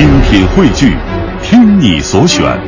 [0.00, 0.96] 精品汇聚，
[1.42, 2.58] 听你所选，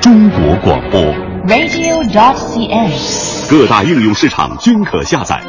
[0.00, 0.98] 中国广播。
[1.46, 3.50] radio.cn。
[3.50, 5.42] 各大应用市场均可下载。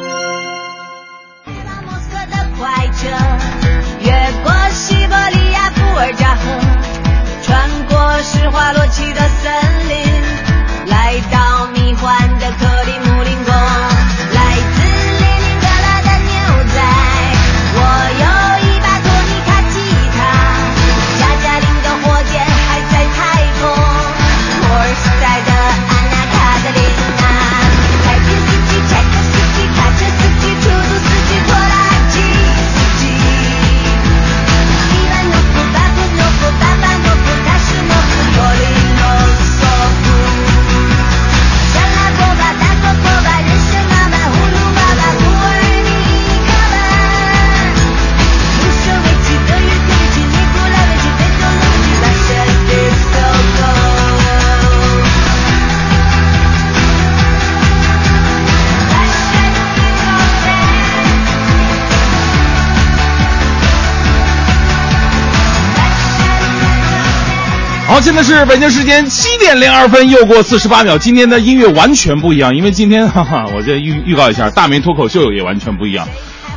[67.92, 70.96] 好，现在是北京时间七点零二分，又过四十八秒。
[70.96, 76.08] 今天的音乐完全不一样，因为今天哈哈，我这预预告一下，大明脱口秀也完全不一样。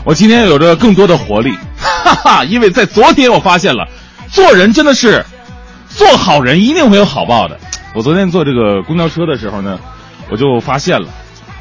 [0.06, 3.86] 我今天有着更多的活力，哈哈，因为在昨天我发现了，
[4.32, 5.26] 做人真的是
[5.90, 7.60] 做好人一定会有好报的。
[7.94, 9.78] 我昨天坐这个公交车的时候呢，
[10.32, 11.10] 我就发现了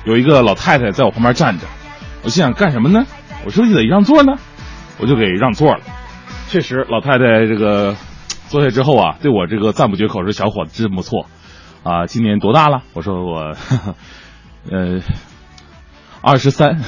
[0.05, 1.67] 有一个老太太在我旁边站着，
[2.22, 3.05] 我心想干什么呢？
[3.45, 4.34] 我是不是得让座呢？
[4.98, 5.80] 我就给让座了。
[6.48, 7.97] 确实，老太太这个
[8.48, 11.26] 坐下之后啊，对我这个赞不绝口，说小伙子真不错，
[11.82, 12.82] 啊，今年多大了？
[12.92, 13.94] 我说我，呵 呵
[14.70, 15.00] 呃，
[16.22, 16.80] 二十三，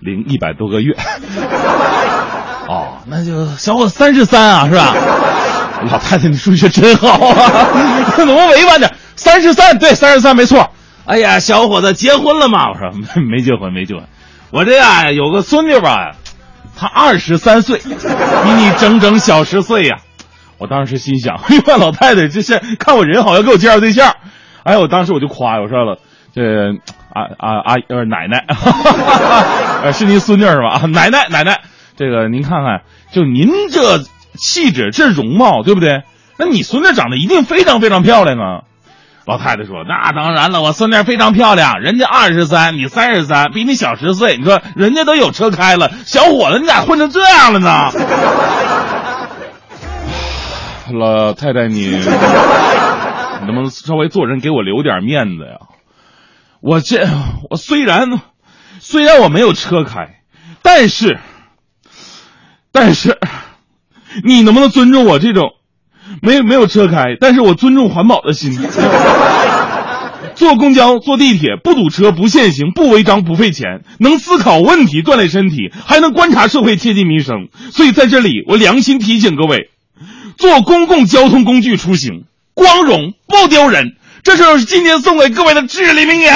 [0.00, 0.96] 零一百多个月。
[2.68, 4.94] 哦，那就小伙子三十三啊，是吧？
[5.90, 8.94] 老太太，你数学真好啊，怎么委婉点？
[9.16, 10.70] 三十三，对，三十三没错。
[11.04, 12.70] 哎呀，小伙子结婚了吗？
[12.72, 14.04] 我说没没结婚，没结婚。
[14.50, 16.12] 我这呀有个孙女吧，
[16.76, 19.98] 她二十三岁，比你整整小十岁呀。
[20.58, 24.14] 我当时心想， 哎呀，老太太这是看我人好，要给我介绍对象。
[24.62, 25.98] 哎，我当时我就夸我说了，
[26.34, 26.72] 这
[27.12, 28.44] 啊啊啊呃奶奶，
[29.84, 30.68] 呃是您孙女是吧？
[30.68, 31.60] 啊奶奶奶奶，
[31.96, 32.82] 这个您看看，
[33.12, 33.98] 就您这
[34.38, 36.02] 气质这容貌，对不对？
[36.38, 38.62] 那你孙女长得一定非常非常漂亮啊。
[39.26, 44.36] 老太太说：“那当然了，我孙女非常漂亮，人家二十三，你三十三，比你小十岁。
[44.36, 47.90] 你说人家都有车开了，小伙子你咋混成这样了呢？”
[50.92, 51.86] 老太太你，
[53.40, 55.58] 你能不能稍微做人给我留点面子呀？
[56.60, 57.06] 我这
[57.50, 58.20] 我虽然
[58.80, 60.20] 虽然我没有车开，
[60.62, 61.18] 但是
[62.72, 63.18] 但是
[64.24, 65.50] 你能不能尊重我这种
[66.22, 68.52] 没没有车开，但是我尊重环保的心？
[70.34, 77.48] 坐公交、坐地铁不堵车、不限行、不违章、不费钱，能思考问题、锻炼身体，还能观察社会、贴近民生。
[77.70, 79.70] 所以在这里，我良心提醒各位：
[80.36, 82.24] 坐公共交通工具出行，
[82.54, 83.96] 光荣不丢人。
[84.22, 86.34] 这是今天送给各位的至理名言。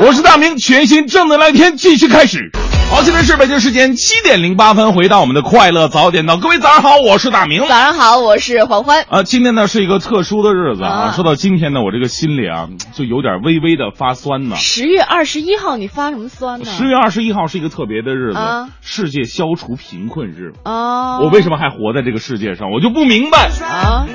[0.00, 2.50] 我是大明，全新正能量一天继续开始。
[2.88, 7.60] 好，现在是北京时间七点零八分，回到我们的快乐早点到，各位早上好，我是大明。
[7.62, 9.04] 早上好，我是黄欢。
[9.10, 10.90] 啊，今天呢是一个特殊的日子啊。
[10.90, 14.54] 啊说到今天呢，我这个心里啊就有点微微的发酸呢。
[14.56, 16.64] 十月二十一号，你发什么酸呢？
[16.64, 20.52] 十月二十一号是一个特别的日子，啊世界消除贫困日。
[20.62, 22.70] 啊，我为什么还活在这个世界上？
[22.70, 23.50] 我就不明白。
[23.62, 24.06] 啊？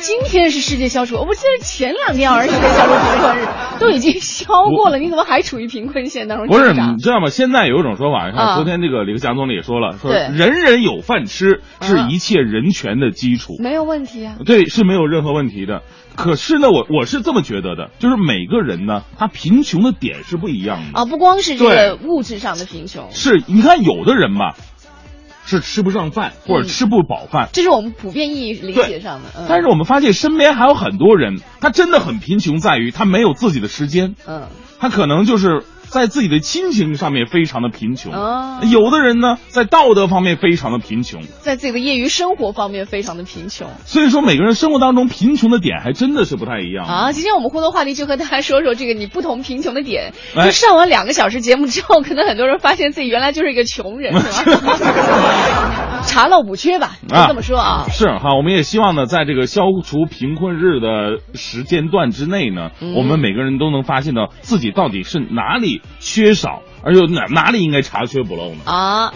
[0.00, 3.46] 今天是世界消除，我不记得前两天好像是世界消除贫困日，
[3.78, 7.28] 都已经消过了，你怎么还处于贫困线当中不是你知道吗？
[7.28, 13.56] 现在有一种说法，像啊昨天这个李克强总理也说了，说人人有饭吃是啊一切人权的基础。
[13.60, 14.36] 没有问题啊。
[14.44, 15.82] 对，是没有任何问题的。
[16.16, 21.00] 可是呢，我我是这么觉得的，就是每个人呢，他贫穷的点是不一样的。
[21.00, 24.56] 啊，不光是这个物质上的贫穷，是，你看有的人吧，
[25.50, 26.68] 是吃不上饭或者嗯。
[26.68, 29.28] 吃不饱饭，这是我们普遍意义理解上的。
[29.36, 34.48] 嗯、但是我们发现身边还有很多人，他真的很贫穷，在于他没有自己的时间，嗯。
[34.78, 38.12] 他可能就是在自己的亲情上面非常的贫穷。
[38.12, 46.86] 啊，有的人呢，在道德方面非常的贫穷，在自己的业余生活方面非常的贫穷所以说每个人生活当中贫穷的点还真的是不太一样。
[46.86, 47.12] 啊。
[47.12, 50.12] 今天我们互动话题就和大家说说这个你不同贫穷的点。
[50.36, 54.78] 哎就上完两个小时节目之后，可能很多人发现自己原来就是一个穷人，是吧？
[56.06, 57.86] 查漏补缺吧，就啊这么说啊。
[57.92, 68.60] 是哈，我们也希望呢，在这个消除贫困日的时间段之内呢，嗯我们每个人都能发现到自己到底是哪里缺少，而又哪哪里应该查缺补漏呢？
[68.64, 69.12] 啊，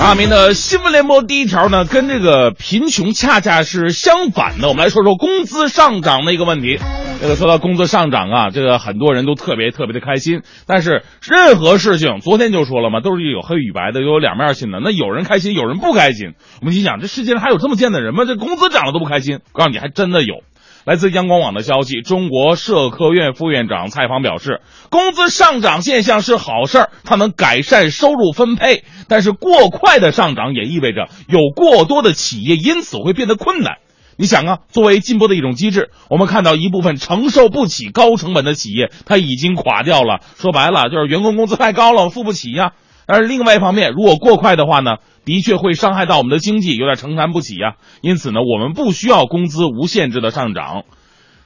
[0.00, 4.68] 阿明的新闻联播第一条呢，跟这个贫穷恰恰是相反的。
[4.68, 6.78] 我们来说说工资上涨的一个问题。
[7.20, 10.42] 这个说到工资上涨啊，这个很多人都特别特别的开心。
[10.66, 14.78] 但是任何事情，昨天就说了嘛，都是有黑与白的，有两面性的。
[14.80, 16.34] 那有人开心，有人不开心。
[16.60, 18.24] 我们心想，这世界上还有这么贱的人吗？
[18.24, 19.40] 这工资涨了都不开心？
[19.52, 20.44] 告诉你，还真的有。
[20.88, 28.84] 来自央广网的消息，中国社科院副院长蔡芳表示，工资上涨现象是好事儿，它能改善收入分配。
[29.06, 33.74] 但是过快的上涨也意味着有过多的企业因此会变得困难。
[34.16, 40.20] 你想啊，作为进步的一种机制，我们看到一部分承受不起高成本的企业，它已经垮掉了。
[40.36, 42.72] 说白了，就是员工工资太高了，付不起呀、
[43.06, 44.96] 但是另外一方面，如果过快的话呢，
[45.28, 50.84] 的确会伤害到我们的经济，有点承担不起呀、因此呢，我们不需要工资无限制的上涨。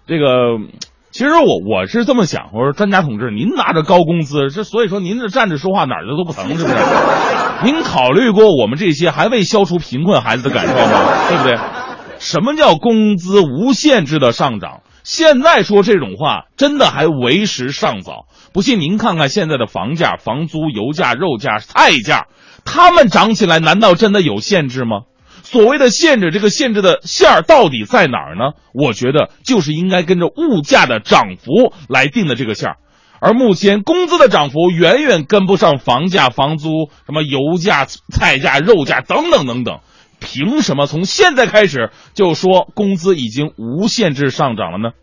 [0.07, 0.59] 这个，
[1.11, 6.77] 其实我我是这么想，我说专家同志，您拿着高工资，这所以说您这站着说话哪儿的都不疼，是不是？
[7.67, 11.27] 您考虑过我们这些还未消除贫困孩子的感受吗？
[11.29, 11.59] 对不对？
[12.21, 14.83] 什么叫工资无限制的上涨？
[15.03, 18.27] 现在说这种话，真的还为时尚早。
[18.55, 22.27] 不信您看看现在的房价、房租、油价、肉价、菜价，
[22.65, 25.03] 他们涨起来难道真的有限制吗？
[25.45, 28.55] 所谓的限制，这个限制的线儿到底在哪儿呢？
[28.73, 32.77] 我觉得就是应该跟着物价的涨幅来定的这个线儿。
[33.21, 39.81] 而目前工资的涨幅远远跟不上房价、房租、什么油价、菜价、肉价等等等等。
[40.19, 44.95] 凭什么从现在开始就说工资已经无限制上涨了呢？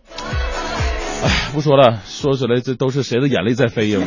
[1.23, 3.99] 哎，不说了，说起来这都是谁的眼泪在飞呀！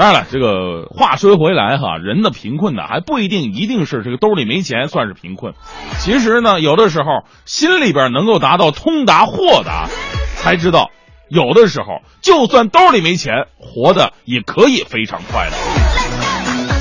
[0.00, 5.52] 当然了，这个话说回来哈，人的贫困呢，还不一定一定是这个兜里没钱算是贫困。
[5.98, 9.90] 其实呢，有的时候心里边能够达到通达豁达，
[10.36, 10.90] 才知道
[11.28, 15.52] 有的时候就算兜里没钱，活的也可以非常快乐。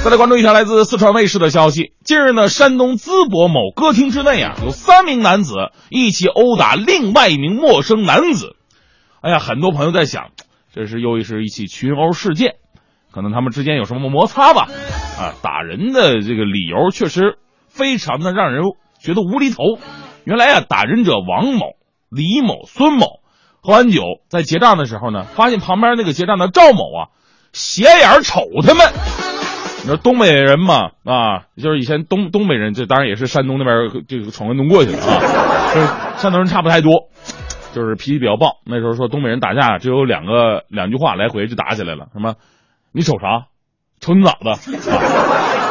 [0.01, 1.91] 再来关注一条来自四川卫视的消息。
[2.05, 5.55] 近日呢，山东淄博某歌厅之内啊，有三名男子
[5.89, 8.55] 一起殴打另外一名陌生男子。
[9.19, 10.27] 哎呀，很多朋友在想，
[10.73, 12.55] 这是又是一起群殴事件，
[13.11, 14.67] 可能他们之间有什么摩擦吧？
[15.19, 18.63] 啊，打人的这个理由确实非常的让人
[18.99, 19.63] 觉得无厘头。
[20.23, 21.73] 原来啊，打人者王某、
[22.09, 23.19] 李某、孙某
[23.61, 27.09] 喝完酒，在结账的时候呢，发现旁边那个结账的赵某啊，
[27.51, 28.85] 斜眼瞅他们。
[29.81, 35.87] 你说东北人嘛，啊，就是以前东东北人，这当然也是山东那边这个闯关东过去的啊，就是
[36.21, 37.07] 山东人差不太多，
[37.73, 38.57] 就是脾气比较暴。
[38.65, 42.35] 那时候说东北人打架只有两个两句话来回就打起来了，什么
[42.91, 43.47] 你瞅啥？
[43.99, 44.57] 瞅你咋的？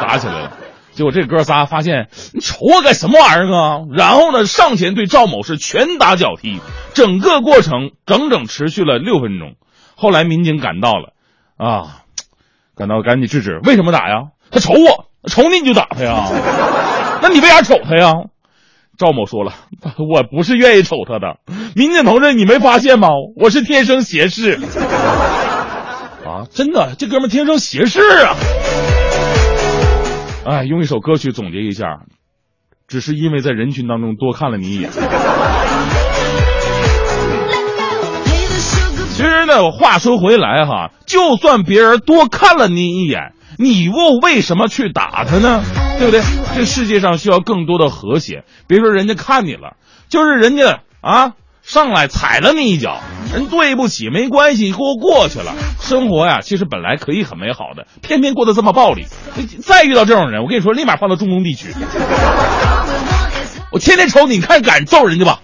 [0.00, 0.52] 打起来了。
[0.92, 3.80] 结果这哥仨发现你瞅我干什么玩意儿啊？
[3.92, 6.60] 然后呢，上前对赵某是拳打脚踢，
[6.92, 9.54] 整个过程整整持续了六分钟。
[9.94, 11.12] 后来民警赶到了，
[11.56, 12.02] 啊。
[12.76, 14.28] 赶到赶紧制止，为什么打呀？
[14.52, 16.28] 他瞅我，瞅你你就打他呀？
[17.20, 18.12] 那你为啥瞅他呀？
[18.96, 19.52] 赵某说了，
[19.98, 21.38] 我不是愿意瞅他的。
[21.74, 23.08] 民警同志，你没发现吗？
[23.36, 24.60] 我是天生斜视。
[26.28, 28.36] 啊，真的，这哥们天生斜视啊！
[30.44, 32.00] 哎，用一首歌曲总结一下，
[32.86, 34.90] 只是因为在人群当中多看了你一眼。
[39.16, 45.62] 其实呢，话说回来哈，就算别人多看了你一眼，你又为什么去打他呢？
[45.98, 46.20] 对不对？
[46.54, 48.44] 这世界上需要更多的和谐。
[48.66, 49.76] 别说人家看你了，
[50.10, 51.32] 就是人家啊
[51.68, 55.54] 上来踩了你一脚，人对不起，没关系，给我过去了。
[55.78, 59.04] 生活呀，其实本来可以很美好的，偏偏过得这么暴力。
[59.62, 61.68] 再遇到这种人，我跟你说，立马放到中东地区。
[63.70, 65.40] 我天天瞅你，你看敢揍人家吧？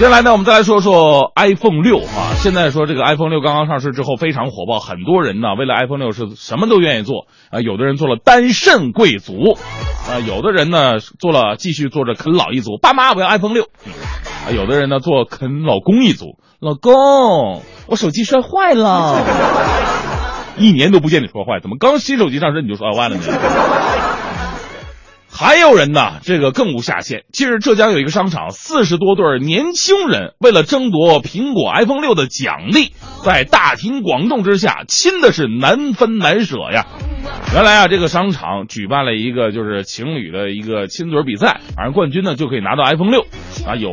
[0.00, 2.32] 接下来呢，我们再来说说 iPhone 六啊。
[2.36, 7.60] 现在说这个 iPhone 六刚刚上市之后非常火爆，很多人呢为了 iPhone 六是什么都愿意做啊。
[7.60, 9.58] 有的人做了单身贵族，
[10.08, 19.22] 啊，有的人呢做了继续做着啃老一族，爸妈我要 iPhone 六，啊，有的人呢做啃老公一族，老公我手机摔坏了，
[20.56, 23.22] 一年都不见你说坏，怎么刚新手机上市你就摔坏了呢？
[25.32, 27.24] 还有人呢，这个更无下限。
[27.32, 32.92] 近日，浙江有一个商场，四十多对年轻人为了争夺苹果 iPhone 六的奖励，
[33.24, 36.86] 在大庭广众之下亲的是难分难舍呀。
[37.54, 43.26] 原来啊，这个商场举办了一个就是情侣的一个亲嘴比赛，反正冠军呢就可以拿到 iPhone 六
[43.66, 43.90] 啊，有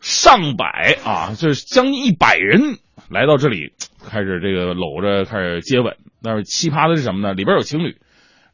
[0.00, 2.78] 上百啊，就是将近一百人
[3.10, 3.72] 来到这里
[4.08, 5.96] 开始这个搂着开始接吻。
[6.22, 7.34] 但是奇葩的是什么呢？
[7.34, 7.96] 里边有情侣，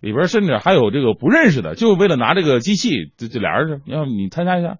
[0.02, 4.74] 里边甚至还有这个不认识的，就为了拿这个机器，这这俩人是，要你参加一下，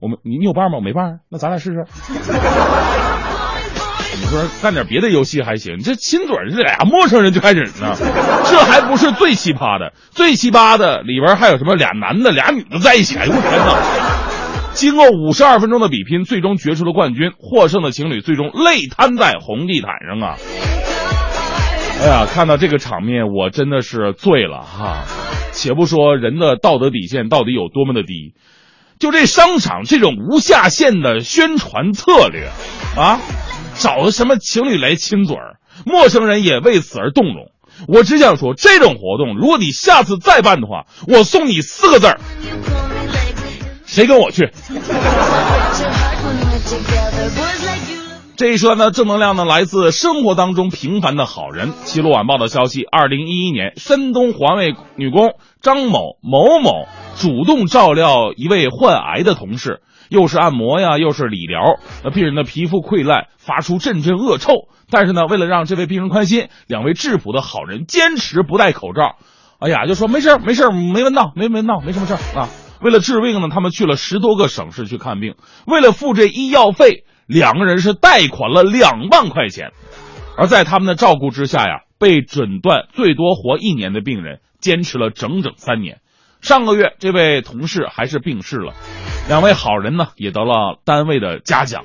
[0.00, 0.78] 我们你你有伴吗？
[0.78, 1.84] 我没伴，那咱俩试试。
[4.20, 7.94] 你说干点别的游戏还行，这亲嘴这俩陌生人就开始呢，
[8.50, 13.76] 这还不是最奇葩的，最奇葩的里边还有什么俩男的俩女的在一起，哎呦我天哪！
[14.72, 20.36] 经过五十二分钟的比拼，最终决出了冠军，获胜的情侣最终泪瘫在红地毯上啊！
[22.00, 25.04] 哎呀，看到这个场面，我真的是醉了哈！
[25.52, 28.34] 且不说人的道德底线到底有多么的低，
[29.00, 32.50] 就这商场这种无下限的宣传策略
[32.96, 33.20] 啊！
[33.74, 37.50] 找什么情侣来亲嘴儿，陌生人也为此而动容。
[37.88, 42.20] 我只想说，这种活动，如果你下次再办的话，我送你四个字儿：
[43.86, 44.48] 谁跟我去？
[48.38, 51.72] 这一说呢，正能量呢，来自生活当中平凡的好人。
[51.84, 59.80] 齐鲁晚报的消息：二零一一年，山东环卫女工张某某某主动照料一位患癌的同事。
[60.08, 64.52] 又是按摩呀，又是理疗，那病人的皮肤溃烂，发出阵阵恶臭。
[64.88, 69.16] 但是呢，为了让这位病人宽心，两位质朴的好人坚持不戴口罩。
[69.58, 72.48] 哎呀，就说没事没事没闻到，没闻到，没什么事啊。
[72.80, 75.34] 为了治病呢，他们去了十多个省市去看病。
[75.66, 79.70] 为了付这医药费，两个人是贷款了两万块钱。
[80.36, 85.98] 而在他们的照顾之下呀，被诊断最多活一年的病人，坚持了整整三年。
[86.40, 88.72] 上个月，这位同事还是病逝了。
[89.28, 91.84] 两位好人呢，也得了单位的嘉奖。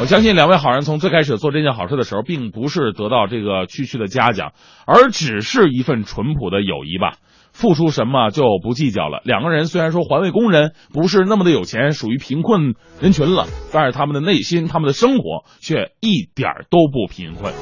[0.00, 4.52] 我相信两位好人从最开始做这件好事的时候，并不是得到这个区区的嘉奖，
[4.86, 7.16] 而只是一份淳朴的友谊吧。
[7.52, 9.20] 付出什么就不计较了。
[9.24, 17.52] 两个人虽然说环卫工人不是那么的有钱，属于贫困人群了，但是他们的内心、他们的生活却一点都不贫困。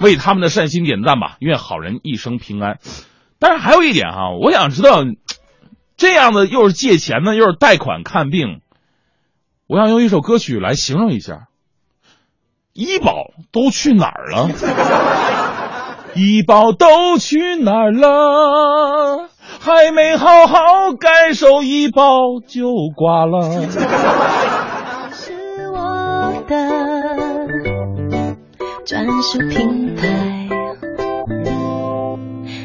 [0.00, 2.78] 为他们的善心点赞吧，愿好人一生平安。
[3.38, 5.04] 但是还有一点哈，我想知道。
[5.96, 8.60] 这样的又是借钱呢，又是贷款看病，
[9.68, 11.46] 我想用一首歌曲来形容一下。
[12.72, 14.48] 医保都去哪儿了？
[16.16, 19.28] 医保都去哪儿了？
[19.60, 23.50] 还没好好感受医保就挂了。
[25.12, 25.32] 是
[25.72, 26.56] 我的
[28.86, 30.48] 专属品牌，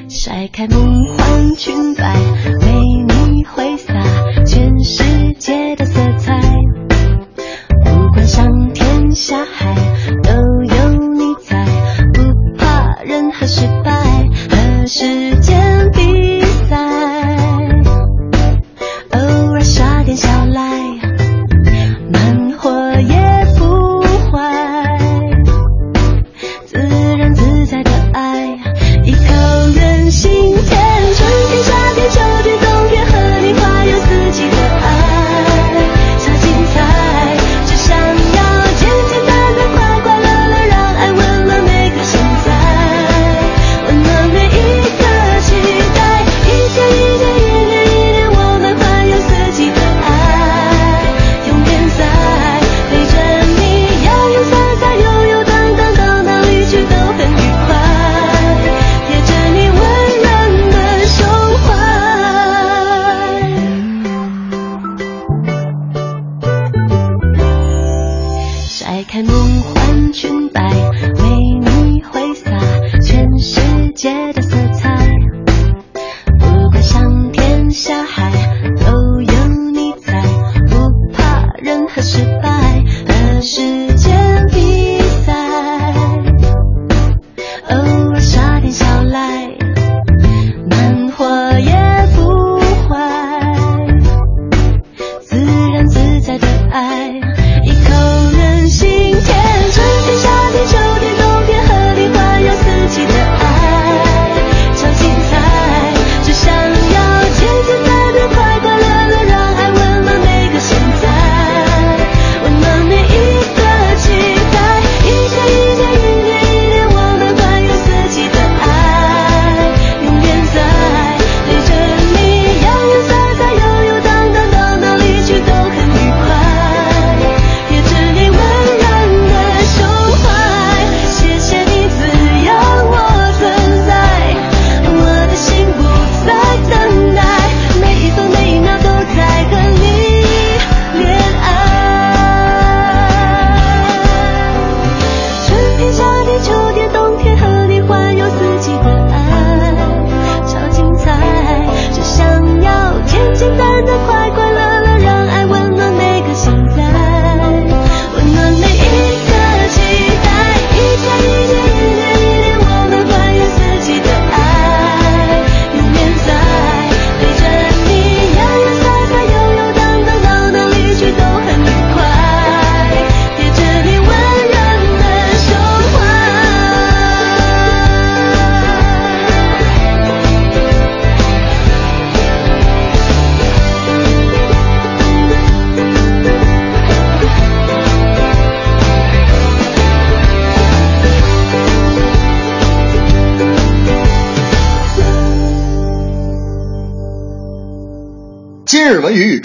[0.09, 2.15] 甩开梦幻裙摆，
[2.61, 2.73] 为
[3.07, 3.29] 你。
[3.51, 3.93] 挥洒
[4.45, 6.39] 全世界的色彩，
[7.83, 9.73] 不管上天下海，
[13.31, 13.91] 和失败
[14.49, 16.18] 和时间比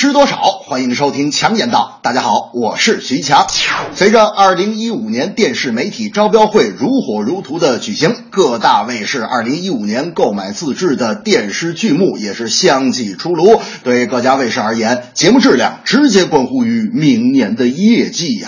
[0.05, 0.37] 知多少？
[0.67, 1.99] 欢迎收听强言道。
[2.03, 3.47] 大家好，我是徐强。
[3.95, 13.63] 随着二零一五年电视媒体招标会如火如荼的举行，各大卫视二零一五年购买自制的电视剧目也是相继出炉。
[13.83, 18.47] 对各家卫视而言，节目质量直接关乎于明年的业绩呀、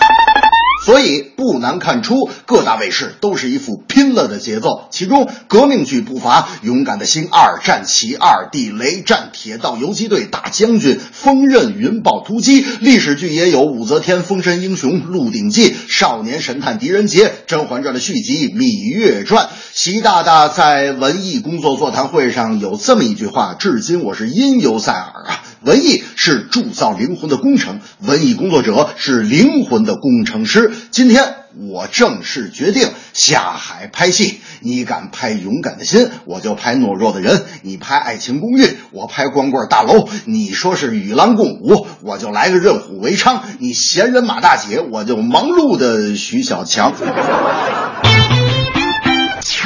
[0.87, 4.87] 所以不难看出，各大卫视都是一副拼了的节奏。
[4.89, 19.47] 其中革命剧不乏《勇敢的心二》《战旗二》《地雷战》《铁道游击队》《大将军》《锋刃云豹突击》，历史剧也有《武则天封神英雄》《鹿鼎记》《少年神探狄仁杰》《甄嬛传》的续集《芈月传》。
[19.73, 25.43] 习大大在文艺工作座谈会上有这么一句话，至今我是因犹在耳啊。
[25.67, 30.71] 文艺是铸造灵魂的工程，文艺工作者是灵魂的工程师。
[30.91, 31.35] 今天
[31.69, 46.93] 我正式决定下海拍戏，你敢拍《勇敢的心》，我就拍《懦弱的人》；你拍《爱情公寓》，我拍《光棍大楼》；你说是与狼共舞，我就来个任虎为伥；你闲人马大姐，我就忙碌的徐小强。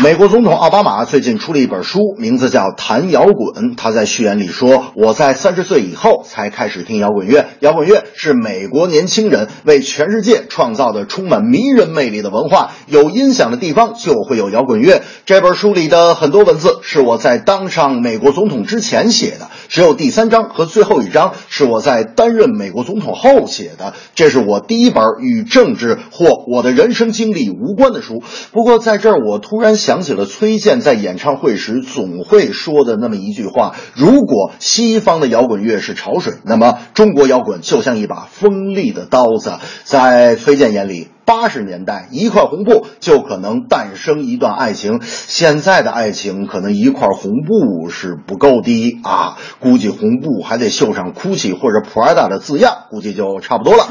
[0.03, 3.73] 美国总统奥巴马最近出了一本书，名字叫《谈摇滚》。
[3.77, 12.71] 他在序言里说：“我在三十岁以后才开始听摇滚乐，摇滚乐是美国年轻人为全世界创造的充满迷人魅力的文化。
[12.87, 23.93] 有音响的地方就会有摇滚乐。”这本书里的很多文字是我在当上美国总统之前写的，只有第三章和最后一章是我在担任美国总统后写的。
[24.15, 28.23] 这是我第一本与政治或我的人生经历无关的书。
[28.51, 39.55] 不过在这儿，我突然想想起了崔健在演唱会时总会说的那么一句话：如果西方的摇滚乐是潮水，那么中国摇滚就像一把锋利的刀子。
[39.83, 41.09] 在崔健眼里。
[41.23, 44.99] 八十年代，一块红布就可能诞生一段爱情。
[45.01, 49.37] 现在的爱情，可能一块红布是不够的啊！
[49.59, 53.87] 估计红布还得绣上 GUCCI 或者 Prada 的字样，估计就差不多了。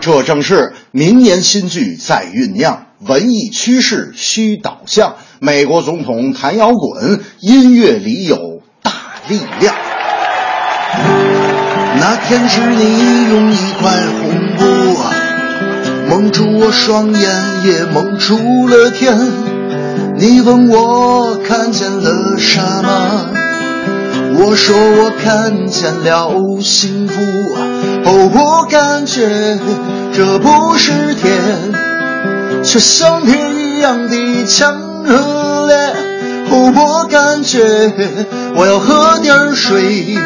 [0.00, 5.16] 这正是明年新剧在酝酿，文艺趋势需导向。
[5.40, 8.92] 美国总统谈摇滚，音乐里有大
[9.28, 9.74] 力量。
[12.00, 13.90] 那天是你用一块
[14.20, 14.64] 红布
[15.00, 15.12] 啊。
[16.08, 17.30] 蒙住我双眼，
[17.64, 19.18] 也蒙住了天。
[20.16, 23.30] 你问我看见了什么？
[24.36, 27.20] 我说我看见了幸福。
[28.04, 29.58] 哦，我感觉
[30.12, 31.72] 这不是天，
[32.64, 34.74] 却像天一样的强
[35.04, 35.76] 和烈。
[36.50, 37.60] 哦，我感觉
[38.54, 40.16] 我要喝点水，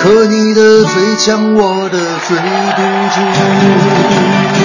[0.00, 0.92] 可你的嘴
[1.24, 2.36] 将我的嘴
[2.76, 2.82] 堵
[3.14, 4.63] 住。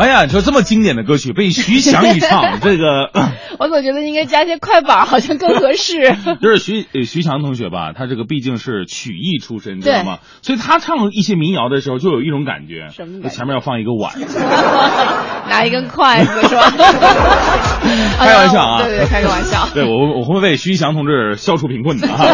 [0.00, 3.10] 哎呀，你说这么经典的歌曲被徐翔一唱， 这个
[3.58, 6.16] 我总觉得应该加些快板，好像更合适。
[6.40, 10.20] 就是徐呃徐翔同学吧，他这个毕竟是曲艺出身，知道吗？
[10.40, 13.28] 所以他唱一些民谣的时候，就有一种感觉，什么？
[13.28, 14.14] 前面要放一个碗，
[15.50, 16.72] 拿一根筷子是吧？
[18.18, 19.68] 开玩笑啊，对对，开个玩笑。
[19.74, 22.24] 对我我会为徐翔同志消除贫困的哈。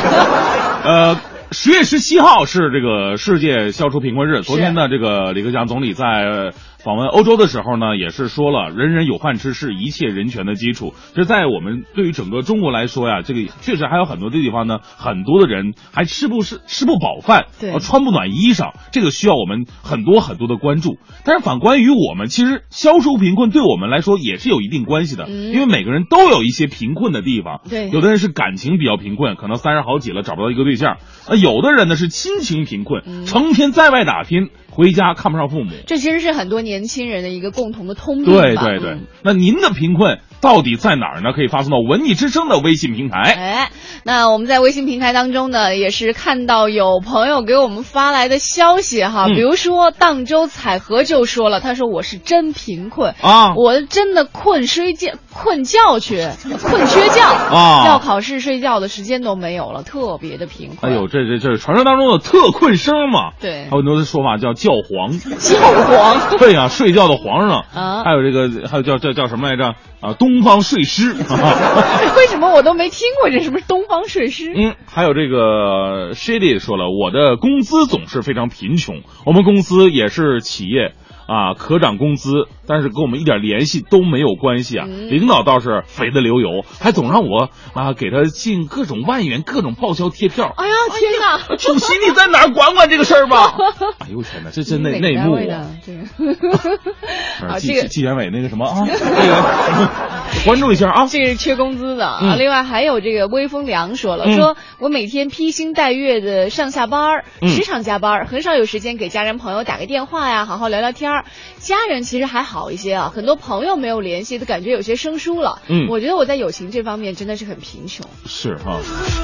[0.85, 6.53] 呃，十月十七号是这个世界消除贫困日，昨天呢，这个李克强总理在。
[6.87, 10.95] 访问欧洲的时候呢，也是说了，人人有饭吃是一切人权的基础。
[11.17, 20.97] 这在我们对于整个中国来说呀，这个确实还有很多的地方呢，很多的人还吃不是吃不饱饭，对，穿不暖衣裳，这个需要我们很多很多的关注。
[21.25, 27.63] 但是反观于我们，其实消除贫困对我们来说也是有一定关系的，嗯、因为每个人都有一些贫困的地方。
[27.69, 34.51] 对，有的人是感情比较贫困，可能三十好几了找不到一个对象；啊，有的人呢是亲情贫困，嗯、成天在外打拼。
[34.69, 38.27] 回家看不上父母，这其实是很多年轻人的一个共同的通病。
[38.27, 41.33] 对对对，嗯、那您的贫困到底在哪儿呢？
[41.33, 43.21] 可以发送到文艺之声的微信平台。
[43.21, 43.71] 哎，
[44.03, 56.29] 那我们在微信平台当中呢，也是看到有朋友给我们发来的消息哈，嗯、比如说荡州彩荷就说了，他说我是真贫困啊，我真的困睡觉困觉去，
[56.63, 60.93] 困缺觉啊，要考试睡觉的时间都没有了，特别的贫困。
[60.93, 63.31] 哎呦，这这这是传说当中的特困生嘛？
[63.41, 64.57] 对，还有很多的说法叫。
[64.57, 69.75] 教皇，教皇，对呀、啊，睡觉的皇上啊，还有这个，还有叫叫叫什么来着？
[70.01, 71.13] 啊，东方睡狮。
[72.17, 74.53] 为什么我都没听过这什么东方睡狮？
[74.55, 80.93] 嗯，还有这个 Shady 说了，我的工资总是非常贫穷，我们公司也是企业。
[81.27, 84.87] 啊，可涨工资，但是跟我们一点联系都没有关系啊。
[84.89, 90.53] 嗯领导倒是肥得流油，还总让我啊给他进各种万元、各种报销贴票。
[90.57, 91.57] 哎呀，天哪！
[91.57, 93.55] 主席，你在哪儿管管这个事儿吧？
[94.01, 95.41] 哎呦我天哪，这真内内幕啊！
[95.47, 101.07] 的 这个啊， 纪这个纪纪检委那个什么啊，这个关注一下啊。
[101.07, 102.19] 这个是缺工资的啊。
[102.23, 111.25] 嗯另外还有这个微风凉说了，嗯说我每天披星戴月的上下班时常加班，很少有时间给家人朋友打个电话呀，好好聊聊天儿。
[111.59, 115.63] 家人其实还好一些啊，很多朋友没有联系，都感觉有些生疏了。
[115.69, 118.07] 嗯我觉得我在友情这方面真的是很贫穷。
[118.27, 118.81] 是哈，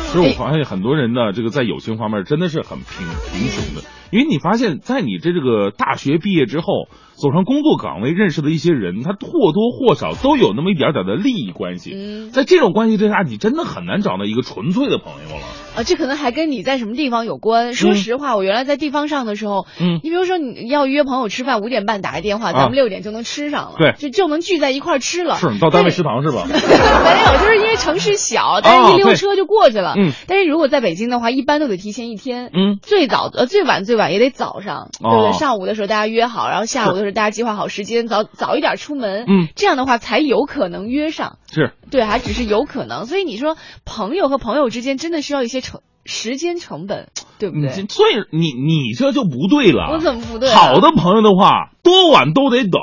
[0.06, 6.88] 其实我发现很多人呢，这个在友情方面真的是很贫贫穷的，因为你发现，在你这这个大学毕业之后，
[7.22, 11.92] 走上工作岗位认识的一些人，他或多或少都有那么一点点的利益关系。
[11.94, 15.42] 嗯在这种关系之下，你真的很难找到一个纯粹的朋友了。
[15.76, 17.74] 啊，这可能还跟你在什么地方有关。
[17.74, 25.36] 说嗯实话，我原来在地方上的时候，嗯你比如说你要约朋友吃饭，五点半打个电话，啊咱们六点就能吃上了，对就就能聚在一块吃了。
[25.36, 26.44] 是你到单位食堂是吧？
[26.50, 29.94] 没有，就是因为城市小，但是一溜车就过去了。
[29.96, 32.50] 嗯但是如果在北京的话，一般都得提前一天。
[32.52, 35.38] 嗯，最早呃最晚最晚也得早上，对不哦对？
[35.38, 39.24] 上午的时候大家约好，然后下午的时候大家计划好时间，早早一点出门。
[39.28, 41.38] 嗯，这样的话才有可能约上。
[41.52, 43.06] 是对，还只是有可能。
[43.06, 47.68] 所以你说朋友和朋友之间真的需要一些成时间成本，对不对？
[47.70, 49.90] 这所以你你这就不对了。
[49.92, 52.80] 我怎么不对啊好的朋友的话，多晚都得等，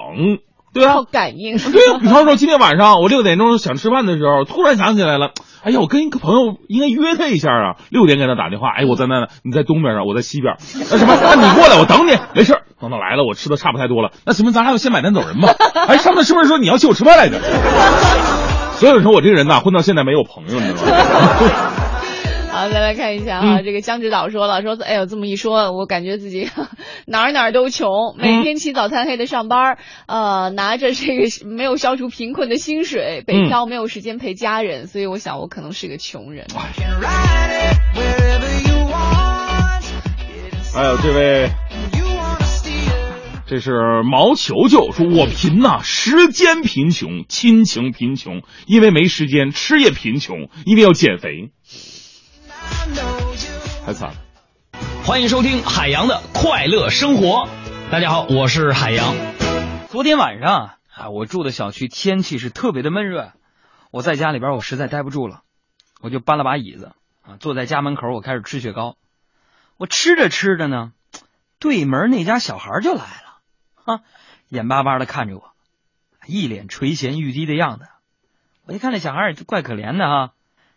[0.73, 1.03] 对啊靠。
[1.03, 1.57] 感应。
[1.71, 5.31] 对啊，比方说今天晚上我六点钟想吃饭的时候，突然想起来了，
[5.63, 7.75] 哎呀，我跟一个朋友应该约他一下啊。
[7.89, 10.55] 六点给他打电话，哎，我在那呢，你在东边啊，我在西边。
[10.91, 12.61] 那什么，那你过来，我等你，没事儿。
[12.79, 15.53] 等他来了，我吃的差不太多了，那行吧，咱俩先买单走人吧。
[15.87, 17.39] 哎，上次是不是说你要请我吃饭来着？
[18.79, 21.88] 所以说我这个人呐，混到现在没有朋友，你知道吗？
[22.51, 23.63] 好，再来看一下啊，嗯。
[23.63, 26.49] 这个江指导说了，说哎呦这么一说，我感觉自己
[27.05, 36.47] 哪儿哪儿都穷，每天起早贪黑的上班，呃，拿着这个没有消除贫困的薪水，北漂没有时间陪家人，所以我想我可能是个穷人。
[40.75, 40.85] 哎。
[40.85, 41.49] 呦这位，
[43.47, 51.49] 这是毛球球说：“我贫呐、时间贫穷，亲情贫穷，因为没时间，吃也贫穷，因为要减肥，
[53.89, 54.17] 太惨了。
[55.03, 57.49] 欢迎收听海洋的快乐生活。
[57.91, 59.15] 大家好，我是海洋。
[59.87, 63.33] 昨天晚上啊，我住的小区天气是特别的闷热，
[63.89, 65.41] 我在家里边我实在待不住了，
[66.01, 66.91] 我就搬了把椅子
[67.23, 68.95] 啊，坐在家门口，我开始吃雪糕。
[69.77, 70.91] 我吃着吃着呢，
[71.57, 73.39] 对门那家小孩就来了，
[73.73, 74.01] 哈，
[74.49, 75.53] 眼巴巴的看着我，
[76.27, 77.85] 一脸垂涎欲滴的样子。
[78.67, 80.33] 我一看这小孩也怪可怜的哈，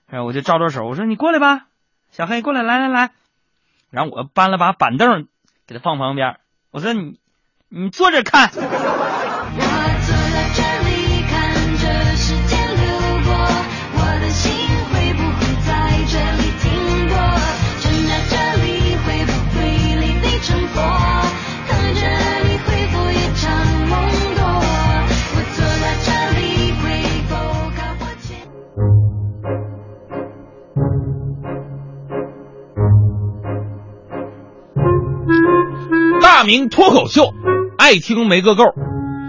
[0.07, 1.67] 然后我就招招手，我说你过来吧，
[2.13, 3.11] 小黑过来，来来来。
[3.91, 5.29] 然后我搬了把板凳
[5.67, 6.39] 给他放旁边，
[6.71, 7.19] 我说你
[7.69, 8.51] 你坐这看。
[8.55, 10.13] 我坐
[36.43, 37.33] 大明脱口秀，
[37.79, 38.65] 爱听没个够。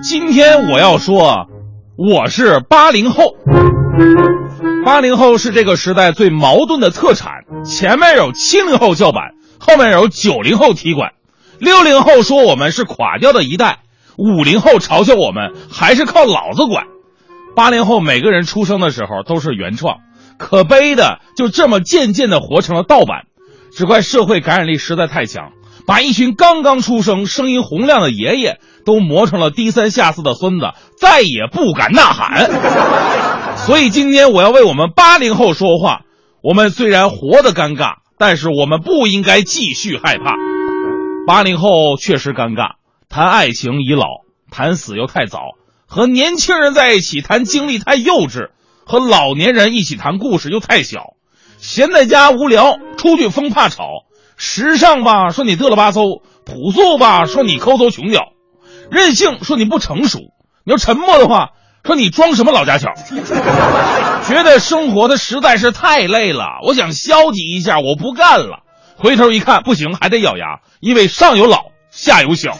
[0.02, 1.46] 今天我要说，
[1.96, 3.36] 我是八零后。
[4.84, 11.12] 八零后是这个时代最矛盾的特产，前面有七零后叫板，后面有九零后踢馆。
[11.60, 13.82] 六零后说我们是垮掉的一代，
[14.18, 16.86] 五零后嘲笑我们还是靠老子管。
[17.56, 19.98] 八零后每个人出生的时候都是原创，
[20.40, 23.26] 可悲的就这么渐渐的活成了盗版。
[23.72, 25.52] 只怪社会感染力实在太强，
[25.86, 33.58] 把一群刚刚出生、声音洪亮的爷爷都磨成了低三下四的孙子，再也不敢呐喊。
[33.58, 36.02] 所以今天我要为我们八零后说话。
[36.42, 40.36] 我们虽然活得尴尬，但是我们不应该继续害怕。
[41.26, 42.74] 八零后确实尴尬，
[43.08, 44.08] 谈爱情已老，
[44.52, 45.40] 谈死又太早，
[45.88, 48.50] 和年轻人在一起谈经历太幼稚，
[48.86, 51.14] 和老年人一起谈故事又太小。
[51.60, 53.86] 闲在家无聊，出去风怕吵。
[54.46, 58.34] 时尚吧，说你嘚了吧嗖；朴素吧，说你抠搜穷屌；
[58.92, 60.20] 任性说你不成熟。
[60.66, 61.52] 你要沉默的话，
[61.86, 62.90] 说你装什么老家巧。
[64.28, 68.64] 觉得生活的实在是太累了，我想消极一下，我不干了。
[68.98, 72.58] 回头一看，不行，还得咬牙，因为上有老，下有小。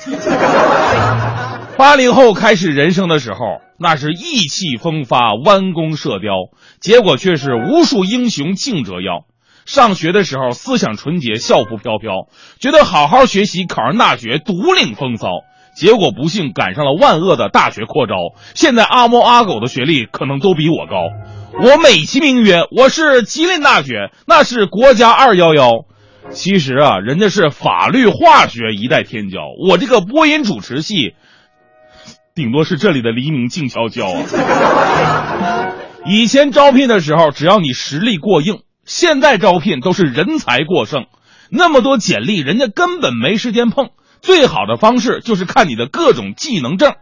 [1.76, 6.32] 八零后开始人生的时候，那是意气风发、弯弓射雕，
[6.80, 9.26] 结果却是无数英雄竞折腰。
[9.66, 12.28] 上学的时候思想纯洁、校服飘飘，
[12.60, 15.28] 觉得好好学习、考上大学独领风骚。
[15.76, 18.14] 结果不幸赶上了万恶的大学扩招，
[18.54, 21.10] 现在阿猫阿狗的学历可能都比我高。
[21.60, 25.86] 我美其名曰我是吉林大学，那是国家二幺幺。
[26.30, 31.16] 其实啊，人家是法律化学一代天骄，我这个播音主持系，
[32.36, 35.74] 顶多是这里的黎明静悄悄啊。
[36.06, 41.06] 以前招聘的时候，只要你实力过硬，现在招聘都是人才过剩，
[41.50, 43.90] 那么多简历，人家根本没时间碰。
[44.22, 46.94] 最好的方式就是看你的各种技能证。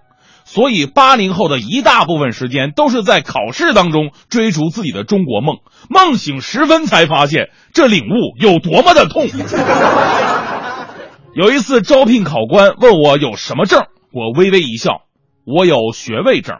[0.44, 5.58] 所以，八零后的一大部分时间都是在考试当中追逐自己的中国梦。
[5.89, 9.28] 梦醒时分，才发现这领悟有多么的痛。
[11.34, 15.04] 有一次，招聘考官问我有什么证，我微微一笑，
[15.46, 16.58] 我有学位证、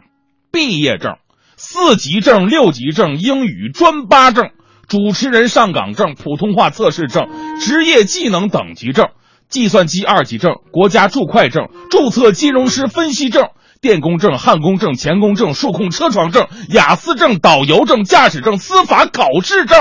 [0.50, 1.16] 毕业证、
[1.56, 4.52] 四级证、六级证、英语专八证、
[4.92, 7.26] 主持人上岗证、普通话测试证、
[7.58, 9.06] 职业技能等级证、
[9.48, 13.48] 计算机二级证、国家注会证、注册金融师分析证。
[13.80, 19.78] 电工证、焊工证、钳工证、数控车床证、雅思证、导游证、驾驶证、司法考试证。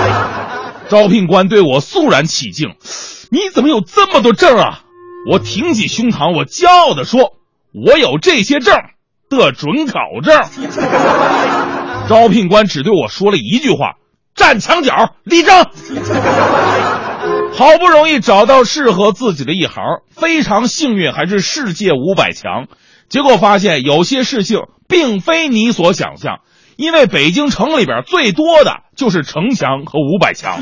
[0.88, 2.70] 招聘官对我肃然起敬
[3.30, 4.80] ：“你怎么有这么多证啊？”
[5.30, 7.34] 我挺起胸膛，我骄傲地说
[7.86, 8.74] ：“我有这些证
[9.28, 10.42] 的准考证。
[12.08, 13.96] ”招聘官只对我说了一句话
[14.34, 15.64] ：“站墙角立正。”
[17.56, 22.66] 好不容易找到适合自己的一行，非常幸运，还是世界五百强。
[23.08, 26.40] 结果发现有些事情并非你所想象，
[26.76, 30.58] 因为北京城里边最多的就是城墙和五百强。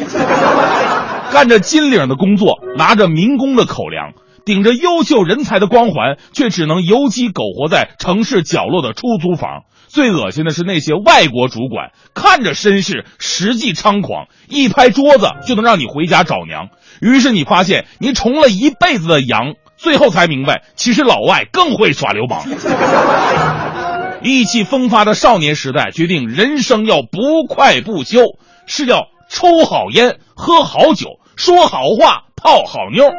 [1.33, 4.13] 干着金领的工作，拿着民工的口粮，
[4.45, 9.63] 顶着优秀人才的光环，却只能游击苟活在城市角落的出租房。
[9.93, 16.71] 最恶心的是那些外国主管，看着绅士，实际猖狂，一拍桌子就能让你回家找娘。
[17.03, 19.53] 于是你发现，你重了一辈子的羊。
[19.77, 22.43] 最后才明白，其实老外更会耍流氓。
[24.23, 28.21] 意气风发的少年时代，决定人生要不快不休，
[28.67, 33.11] 是要抽好烟、喝好酒、说好话、泡好妞。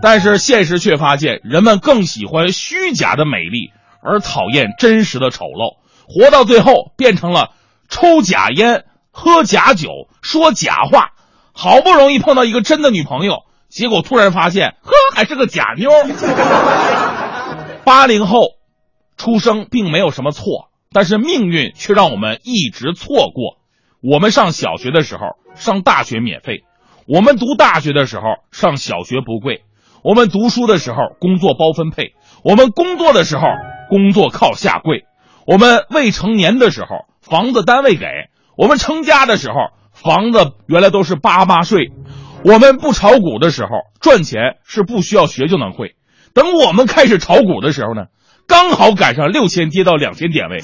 [0.00, 5.76] 但是现实却发现，人们更喜欢虚假的美丽，而讨厌真实的丑陋。
[6.08, 7.50] 活到最后，变成了
[7.88, 9.88] 抽假烟、喝假酒、
[10.22, 11.12] 说假话。
[11.52, 13.44] 好不容易碰到一个真的女朋友。
[13.68, 15.90] 结果突然发现，呵，还是个假妞。
[17.84, 18.52] 八零后
[19.16, 23.58] 出生并没有什么错，但是命运却让我们一直错过。
[24.00, 25.22] 我们上小学的时候，
[25.54, 26.62] 上大学免费；
[27.06, 29.62] 我们读大学的时候，上小学不贵；
[30.02, 33.42] 我们读书的时候，工作包分配；我们工作的时候，
[33.90, 35.00] 工作靠下跪；
[35.48, 38.04] 我们未成年的时候，房子单位给；
[38.54, 39.54] 我们成家的时候，
[39.94, 41.90] 房子原来都是爸妈睡。
[42.44, 45.94] 我们不炒股的时候，赚钱是不需要学就能会。
[46.34, 48.08] 等我们开始炒股的时候呢，
[48.46, 50.62] 刚好赶上六千跌到两千点位。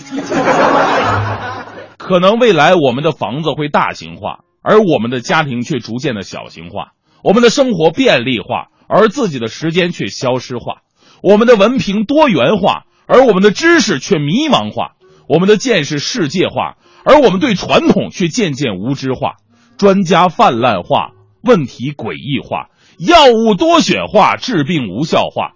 [1.97, 6.89] 可能未来我们的房子会大型化，而我们的家庭却逐渐的小型化。
[7.23, 10.83] 我们的生活便利化，而自己的时间却消失化。
[11.23, 14.93] 我们的文凭多元化，而我们的知识却迷茫化。
[15.29, 19.37] 我们的见识世界化，而我们对传统却渐渐无知化。
[19.79, 21.11] 专家泛滥化。
[21.47, 25.53] 问题诡异化，药物多选化，治病无效化，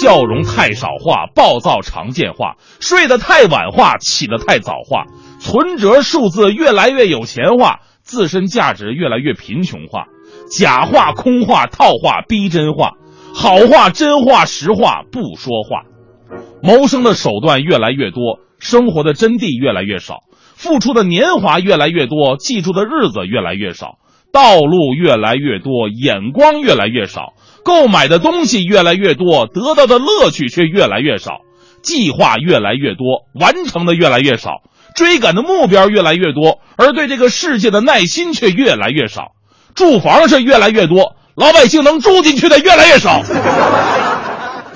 [0.00, 5.04] 笑容太少化，暴躁常见化，睡得太晚化，起得太早化，
[5.38, 10.06] 存折数字越来越有钱化，自身价值越来越贫穷化，
[10.50, 12.92] 假话、空话、套话、逼真话，
[13.34, 15.82] 好话、真话、实话不说话，
[16.62, 20.20] 谋生的手段越来越多，生活的真谛越来越少，
[20.54, 23.98] 付出的年华越来越多，记住的日子越来越少。
[24.32, 27.32] 道路越来越多，眼光越来越少；
[27.64, 31.40] 购买的东西越来越多，得到的乐趣却越来越少；
[31.82, 34.62] 计划越来越多，完成的越来越少；
[34.94, 39.32] 追赶的目标越来越多，而对这个世界的耐心却越来越少；
[39.74, 43.22] 住房是越来越多，老百姓能住进去的越来越少；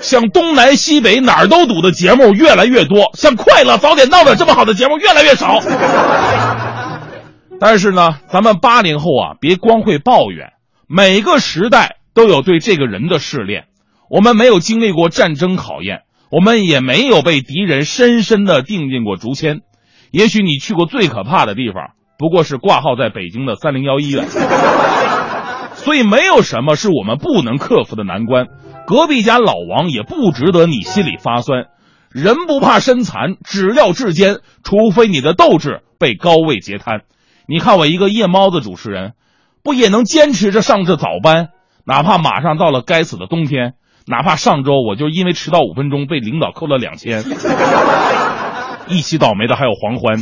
[0.00, 5.58] 像东南西北哪儿都堵的节目越来越多，像快乐早点到的这么好的节目越来越少。
[7.60, 10.52] 但是呢，咱们八零后啊，别光会抱怨。
[10.88, 13.64] 每个时代都有对这个人的试炼。
[14.08, 16.00] 我们没有经历过战争考验，
[16.32, 19.60] 我们也没有被敌人深深的钉进过竹签。
[20.10, 24.26] 也许你去过最可怕的地方，不过是挂号在北京的三零幺医院。
[25.76, 28.46] 所以，没有什么是我们不能克服的难关。
[28.90, 31.66] 隔壁家老王也不值得你心里发酸。
[32.10, 34.38] 人不怕身残，只要志坚。
[34.64, 37.02] 除非你的斗志被高位截瘫。
[37.46, 39.12] 你看我一个夜猫子主持人，
[39.62, 41.50] 不也能坚持着上着早班？
[41.84, 43.74] 哪怕马上到了该死的冬天，
[44.08, 47.22] 哪怕上周我就因为迟到五分钟被领导扣了两千。
[48.90, 50.16] 一起倒霉的还有黄欢。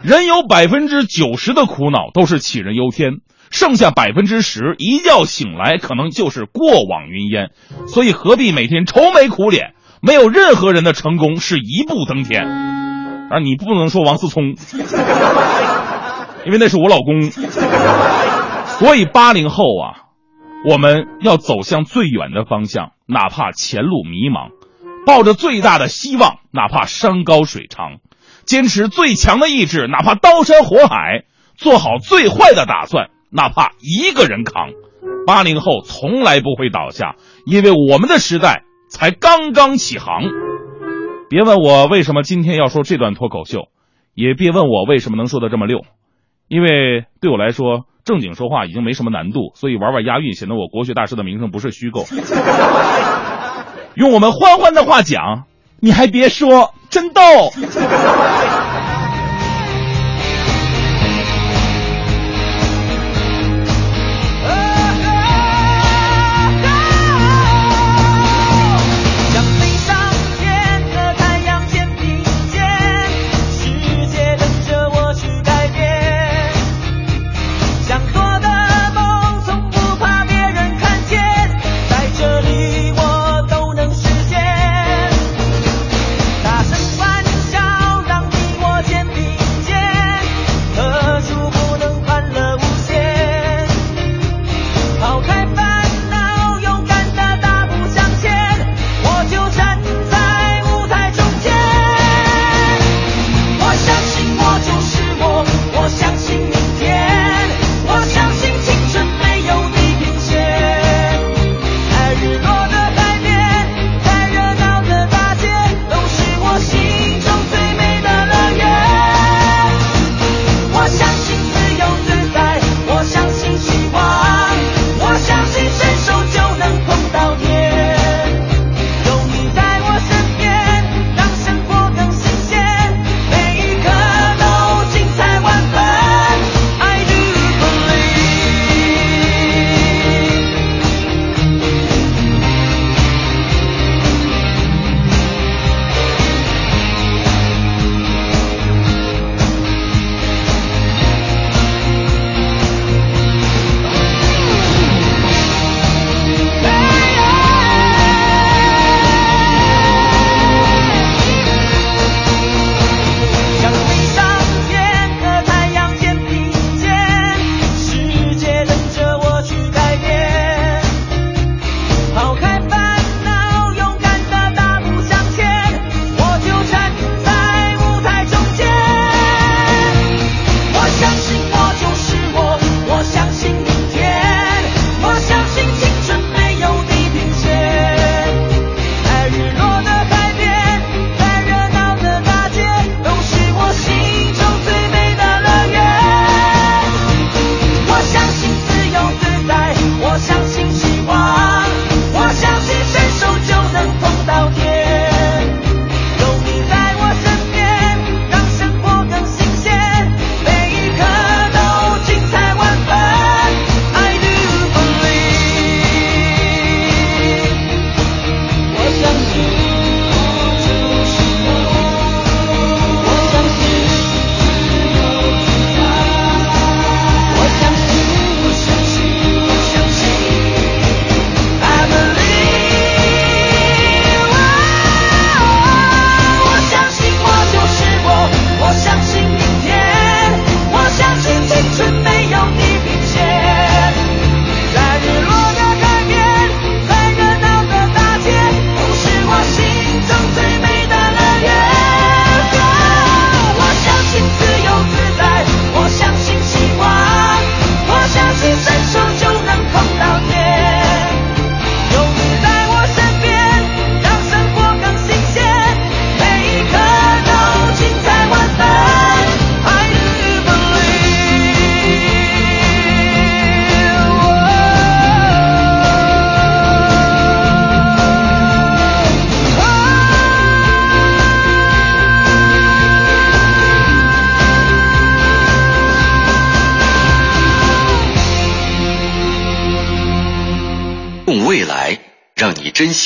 [0.00, 3.18] 人有百分之九十的苦恼都是杞人忧天，
[3.50, 7.50] 剩下百分之十一觉醒来可能就是过往云烟，
[7.88, 9.74] 所以何必每天愁眉苦脸？
[10.00, 14.54] 没有任何人的成功是一步登天，啊，你不能说王思聪，
[16.46, 17.30] 因为那是我老公。
[18.78, 20.08] 所以八零后啊，
[20.66, 24.52] 我们要走向最远的方向，哪怕前路迷茫，
[25.04, 27.98] 抱着最大的希望，哪怕山高水长。
[28.46, 34.70] 坚持最强的意志，哪怕刀山火海；做好最坏的打算，哪怕一个人扛。
[35.26, 37.16] 八零后从来不会倒下，
[37.46, 40.22] 因为我们的时代才刚刚起航。
[41.28, 43.68] 别问我为什么今天要说这段脱口秀，
[44.14, 45.84] 也别问我为什么能说的这么溜，
[46.48, 52.04] 因为对我来说，正经说话已经没什么难度，所以玩玩押韵，显得我国学大师的名声不是虚构。
[53.94, 55.44] 用我们欢欢的话讲，
[55.80, 56.74] 你还别说。
[56.90, 57.22] 真逗。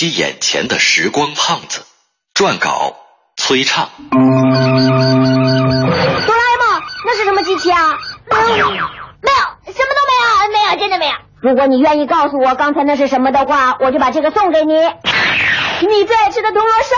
[0.05, 1.83] 惜眼前的时光胖子。
[2.35, 2.97] 撰稿：
[3.37, 3.89] 崔畅。
[4.11, 4.25] 哆啦
[6.21, 7.97] A 梦，那是什么机器啊？
[8.31, 8.93] 没有，没有，什么
[9.73, 11.15] 都没有，没有，真的没有。
[11.41, 14.75] 如果你愿意告诉我刚才那是什么的话，我就把这个送给你。
[14.75, 16.95] 你最爱吃的铜锣烧。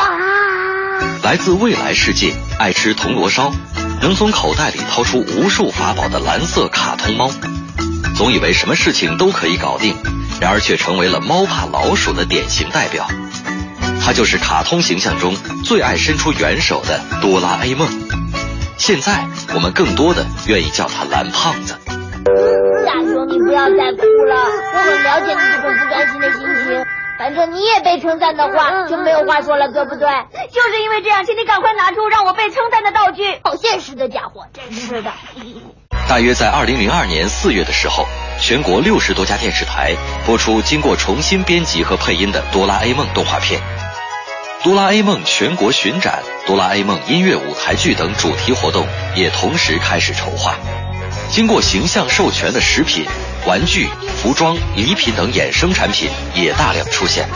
[0.00, 0.98] 啊！
[1.22, 3.52] 来自未来世界，爱吃铜锣烧，
[4.00, 7.30] 能从口袋里掏出无数法宝的蓝色卡通猫，
[8.22, 9.96] 总以为什么事情都可以搞定，
[10.40, 13.04] 然而却成为了猫怕老鼠的典型代表。
[14.00, 17.88] 他就是卡通形象中最爱伸出援手的哆啦 A 梦。
[18.78, 21.76] 现在我们更多的愿意叫他蓝胖子。
[22.86, 24.36] 大雄，你不要再哭了，
[24.72, 26.86] 我很了解你这种不甘心的心情。
[27.18, 30.06] 反正你也被称赞的话就没有话说了，对不对？
[30.54, 33.40] 就是因为这样，请你赶快拿出让我被称赞的道具。
[33.42, 35.10] 好现实的家伙，真是的。
[36.12, 38.06] 大约在二零零二年四月的时候，
[38.38, 39.96] 全国六十多家电视台
[40.26, 43.58] 播出经过重新编辑和配音的《哆啦 A 梦》动画片。
[44.62, 48.86] 哆啦 A 梦全国巡展、哆啦 A 梦音乐舞台剧等主题活动
[49.16, 50.54] 也同时开始筹划。
[51.30, 53.06] 经过形象授权的食品、
[53.46, 53.88] 玩具、
[54.22, 57.26] 服装、礼品等衍生产品也大量出现。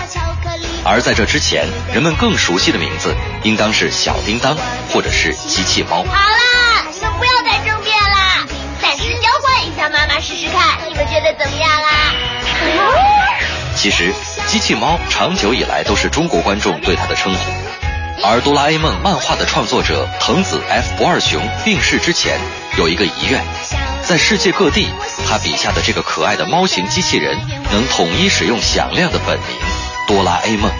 [0.84, 4.54] 而在这之前，人们更熟悉的名字应当是小叮当
[4.92, 6.04] 或者是机器猫。
[6.04, 7.55] 好啦，你们不要再，
[9.88, 12.12] 妈妈试试看，你们觉得怎么样啊？
[13.76, 14.12] 其实，
[14.46, 17.52] 机器猫长久以来都是中国观众对它的称呼。
[18.24, 22.40] 而哆啦 A 梦漫画的创作者藤子 F 不二雄病逝之前，
[22.78, 23.44] 有一个遗愿，
[24.02, 24.88] 在世界各地，
[25.28, 27.38] 他笔下的这个可爱的猫型机器人
[27.70, 29.46] 能统一使用响亮的本名——
[30.08, 30.70] 哆啦 A 梦。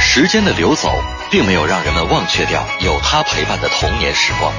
[0.00, 0.90] 时间的流走，
[1.30, 4.52] 并没有让人们忘却掉有他陪伴的童年时光。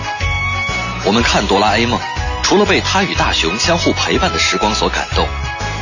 [1.06, 2.00] 我们看哆啦 A 梦，
[2.44, 5.28] 除了被他与大雄相互陪伴的时光所感动。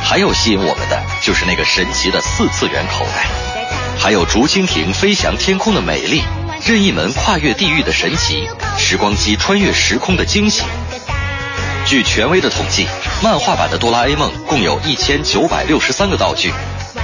[0.00, 3.26] 还有吸引我们的就是那个神奇的四次元口袋，
[3.98, 6.22] 还有竹蜻蜓飞翔天空的美丽，
[6.64, 8.48] 任意门跨越地域的神奇，
[8.78, 10.62] 时光机穿越时空的惊喜。
[11.84, 12.86] 据权威的统计，
[13.22, 16.52] 漫画版的哆啦 A 梦共有一千九百六十三个道具，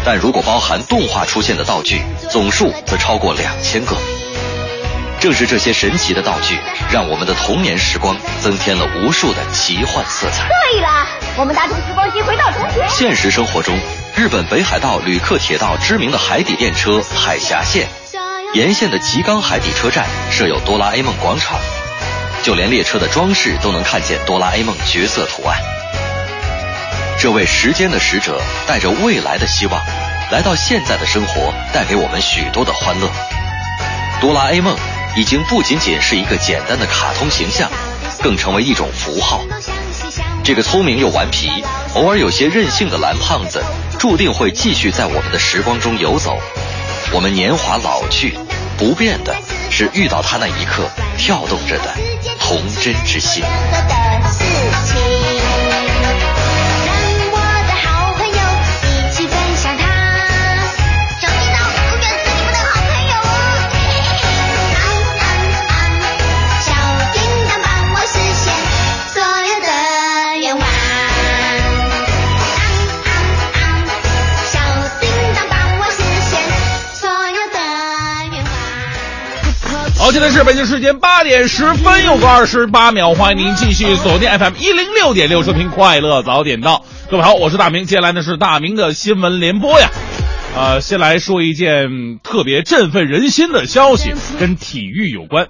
[0.04, 2.00] 但如果包含动画出现的道具，
[2.30, 3.96] 总数则超过两千个。
[5.24, 6.60] 正是这些神奇的道具，
[6.92, 10.46] 让我们的童年时光增添了无数的奇幻色彩。
[10.70, 11.06] 对了，
[11.38, 12.86] 我们搭乘时光机回到从前。
[12.90, 13.74] 现实生活中，
[14.14, 17.88] 日本北海道旅客铁道知名的海底电车海峡线，
[18.52, 21.58] 沿线的吉冈海底车站设有哆啦 A 梦广场，
[22.42, 25.58] 就连列车的装饰都能看见哆啦 A 梦角色图案。
[27.18, 29.80] 这位时间的使者带着未来的希望，
[30.30, 33.08] 来到现在的生活，带给我们许多的欢乐。
[34.20, 34.76] 哆啦 A 梦。
[35.16, 37.70] 已经不仅仅是一个简单的卡通形象，
[38.20, 39.40] 更成为一种符号。
[40.42, 41.48] 这个聪明又顽皮、
[41.94, 43.62] 偶尔有些任性的蓝胖子，
[43.98, 46.38] 注定会继续在我们的时光中游走。
[47.12, 48.36] 我们年华老去，
[48.76, 49.34] 不变的
[49.70, 51.94] 是遇到他那一刻跳动着的
[52.40, 53.44] 童真之心。
[80.14, 86.84] 现在是北京时间八点十分又过二十八秒，欢迎您继续锁定 FM 一零六点六收听快乐早点到。
[87.10, 89.90] 各位好，我是大明，接下来呢是大明的新闻联播呀。
[90.56, 95.48] 呃，先来说一件特别振奋人心的消息，跟体育有关。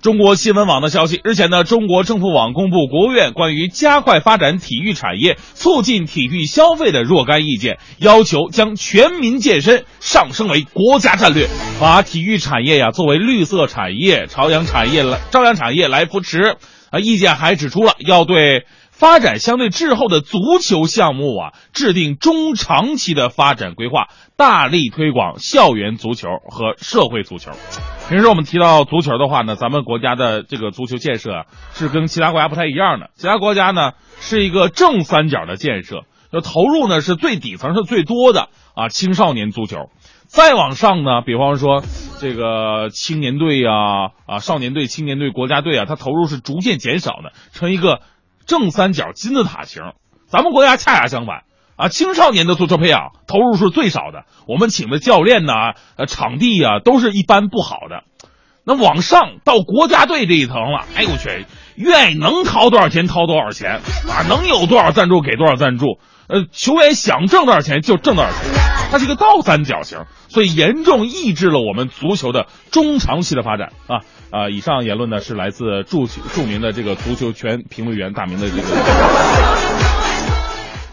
[0.00, 11.48] 中国新闻网的消息，日前呢，中国政府网公布国务院关于加快发展体育产业、促进体育消费的若干意见，要求将全民健身上升为国家战略，
[11.80, 16.56] 把体育产业呀作为绿色产业、朝阳产业来朝阳产业来扶持。
[16.90, 18.66] 啊，意见还指出了要对。
[18.90, 27.52] 发展相对滞后的足球项目啊，制定中长期的发展规划，大力推广校园足球和社会足球。
[28.08, 31.44] 平时我们提到足球的话呢，咱们国家的这个足球建设啊，
[31.74, 33.10] 是跟其他国家不太一样的。
[33.14, 39.90] 其他国家呢是一个正三角的建设，就投入呢是最底层是最多的啊，青少年足球。
[40.26, 41.82] 再往上呢，比方说
[42.18, 48.00] 这个青年队啊啊，少年队、青年队、国家队啊，它投入是逐渐减少的，成一个。
[48.46, 49.82] 正三角金字塔形，
[50.26, 51.42] 咱们国家恰恰相反
[51.78, 51.88] 啊！
[51.88, 55.52] 青少年的足球培养投入是最少的，我们请的教练呢，
[55.96, 58.02] 呃，场地啊，都是一般不好的。
[58.64, 65.98] 那往上到国家队这一层了，哎呦我去，愿意能掏多少钱掏多少钱啊，能有多少赞助给多少赞助。
[66.28, 68.38] 呃，球员想挣多少钱就挣多少钱，
[68.90, 74.50] 它是一个倒三角形，所以严重抑制了我们足球的中长期的发展啊啊！
[74.50, 79.87] 以上言论呢是来自著著名的这个足球全评论员大明的这个。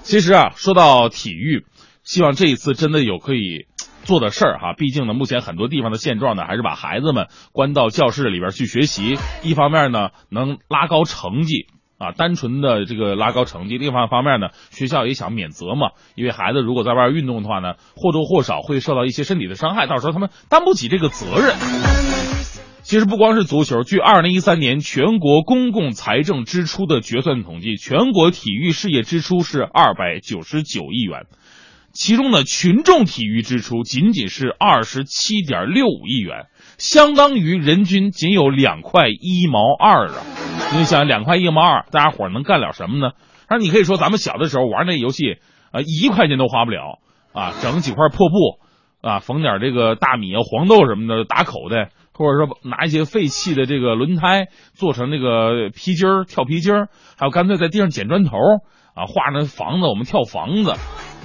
[0.06, 1.66] 其实啊，说到体育，
[2.03, 3.66] 希望这一次真的有可以
[4.03, 4.74] 做的事儿哈。
[4.78, 11.66] 毕竟呢，目前很多地方的现状呢，还是把孩子们关到教室里边去学习，一方面呢能拉高成绩。
[11.97, 21.56] 啊，单纯的这个拉高成绩，另外一方面呢，学校也想免责嘛，因为孩子如果在外运动的话呢，或多或少会受到一些身体的伤害，到时候他们担不起这个责任。
[22.86, 31.26] 其实不光是足球，据二零一三年全国公共财政支出的决算统计，全国体育事业支出是二百九十九亿元，
[31.94, 36.46] 其中呢，群众体育支出仅仅是二十七点六五亿元。
[36.78, 40.22] 相当于人均仅有两块一毛二啊！
[40.78, 43.14] 你想两块一毛二，大家伙能干了什么呢？
[43.50, 45.38] 那你可以说咱们小的时候玩那游戏
[45.72, 47.00] 啊，一块钱都花不了
[47.34, 48.60] 啊，整几块破布
[49.02, 56.88] 啊，缝点这个大米啊、黄豆什么的打口袋，或者说拿一些废弃的这个轮胎做成那个皮筋儿跳皮筋儿，
[57.18, 58.32] 还有干脆在地上捡砖头
[58.95, 60.74] 啊，画那房子我们跳房子，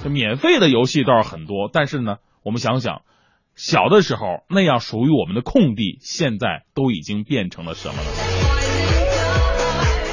[0.03, 3.01] 这免费的游戏倒是很多，但是呢，我们想想。
[3.53, 8.07] 小的时候那样属于我们的空地，现在都已经变成了什么了？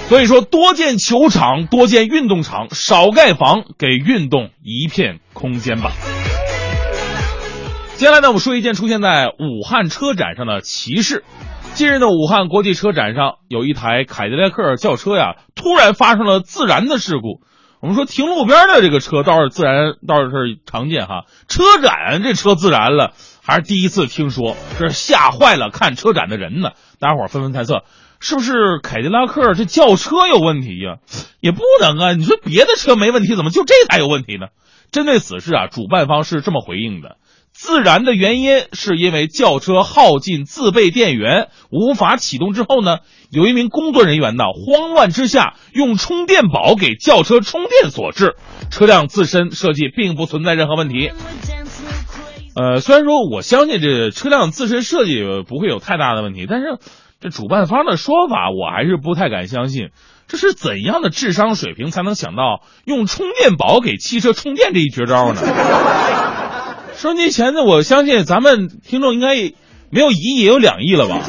[0.08, 5.92] 所以说，多建球场，多建运动场，少盖房，给运动一片空间吧。
[7.98, 11.24] 接下来呢，我们说一件出现在武汉车展上的奇事。
[11.74, 17.42] 近日的武汉国际车展上，有一台凯迪拉克轿车呀，突然发生了自燃的事故。
[17.80, 20.30] 我们说停路边的这个车倒是自然，倒是
[20.64, 21.24] 常见哈。
[21.48, 26.70] 车展这车自燃了，还是第一次听说，这吓坏了看车展的人呢。
[27.00, 27.82] 大家伙纷纷猜测，
[28.20, 30.98] 是不是凯迪拉克这轿车有问题呀？
[31.40, 34.46] 也不能啊，你说别的车没问题，怎么就这台有问题呢？
[34.92, 37.16] 针对此事啊，主办方是这么回应的。
[37.60, 42.98] 自燃的原因是因为轿车耗尽自备电源，无法启动之后呢，
[43.32, 48.36] 有一名工作人员呢慌乱之下用充电宝给轿车充电所致。
[48.70, 51.10] 车辆自身设计并不存在任何问题。
[52.54, 56.78] 呃，虽然说我相信这车辆自身设计不会有太大的问题，但是
[57.20, 59.88] 这主办方的说法我还是不太敢相信。
[60.28, 65.40] 这是怎样的智商水平才能想到用充电宝给汽车充电这一绝招呢？
[67.00, 69.36] 收机前呢，我相信咱们听众应该
[69.88, 71.20] 没有一亿也有两亿了吧？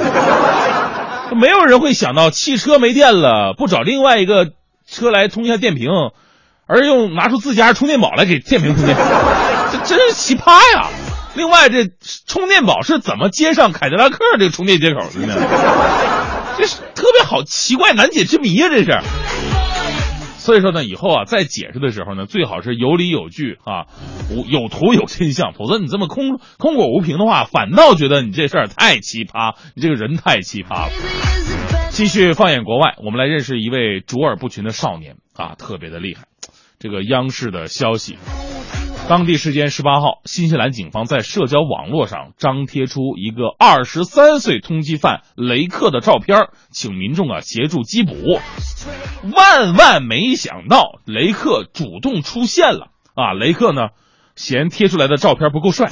[1.40, 4.48] 没有人会想到汽车没电了，不找另外一个
[4.90, 5.88] 车来充一下电瓶，
[6.66, 8.98] 而用拿出自家充电宝来给电瓶充电，
[9.72, 10.90] 这真是奇葩呀！
[11.36, 11.88] 另外，这
[12.26, 15.36] 充电宝是怎么接上凯迪拉克这个充电接口的呢？
[16.58, 18.70] 这是特别好奇怪难解之谜啊！
[18.70, 19.00] 这是。
[20.50, 23.86] 所以说呢，以后啊，在解释的时候呢，最好是有理有据啊，
[24.32, 30.92] 无有图有真相，否则你这么空空口无凭的话，反倒觉得你这事儿太奇葩，你这个人太奇葩了。
[31.92, 36.24] 继续放眼国外，我们来认识一位卓尔不群的少年啊，特别的厉害。
[36.80, 38.18] 这个央视的消息。
[39.10, 48.40] 当地时间十八号，新西兰警方在社交网络上张贴出一个二十三岁通缉犯雷克的照片，请民众啊协助缉捕。
[49.36, 53.34] 万万没想到，雷克主动出现了啊！
[53.34, 53.88] 雷克呢，
[54.36, 55.90] 嫌贴出来的照片不够帅，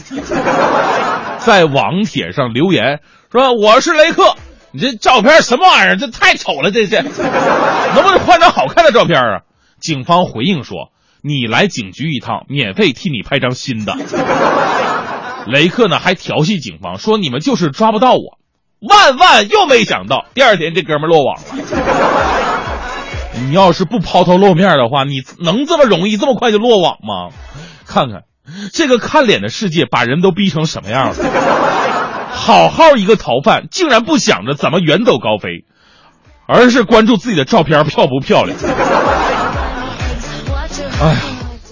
[1.42, 3.00] 在网帖上留言
[3.32, 4.36] 说：“我是雷克，
[4.72, 5.96] 你这照片什么玩意儿？
[5.98, 9.42] 这太丑了，这这 能不能换张好看的照片啊？”
[9.82, 10.92] 警方回应说。
[11.28, 13.96] 你来警局一趟，免费替你拍张新的。
[15.48, 18.40] 雷克呢还调戏警方，说你们就是抓不到我。
[18.80, 21.44] 万万又没想到，第二天这哥们落网了。
[23.40, 27.30] 你要是不抛头露面的话，你能这么容易这么快就落网吗？
[27.86, 28.24] 看看
[28.74, 31.16] 这个看脸的世界，把人都逼成什么样了？
[32.32, 35.66] 好好一个逃犯，竟然不想着怎么远走高飞，
[36.48, 38.58] 而是关注自己的照片漂不漂亮。
[41.00, 41.20] 哎呀，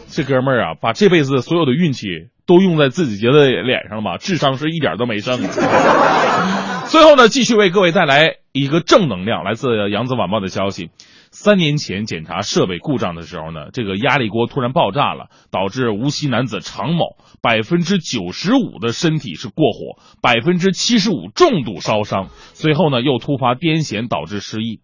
[0.07, 2.07] 这哥们儿啊，把这辈子所有的运气
[2.45, 4.17] 都用在自己觉得脸上了吧？
[4.17, 5.39] 智商是一点都没剩。
[6.85, 10.91] 最后呢，继续为各位带来一个正能量，来自《扬子晚报》的消息：
[11.31, 24.81] 三年前检查设备故障的时候呢，这个压力锅突然爆炸了，导致无锡男子常某百分之九十五的身体是过火，百分之七十五重度烧伤，随后呢又突发癫痫导致失忆。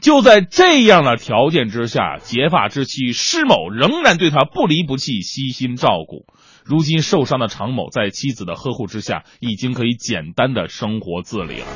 [0.00, 6.24] 就在这样的条件之下，结发之妻施某仍然对他不离不弃，悉心照顾。
[6.64, 11.66] 如今受伤的常某在妻子的呵护之下，已经可以简单的生活自理了。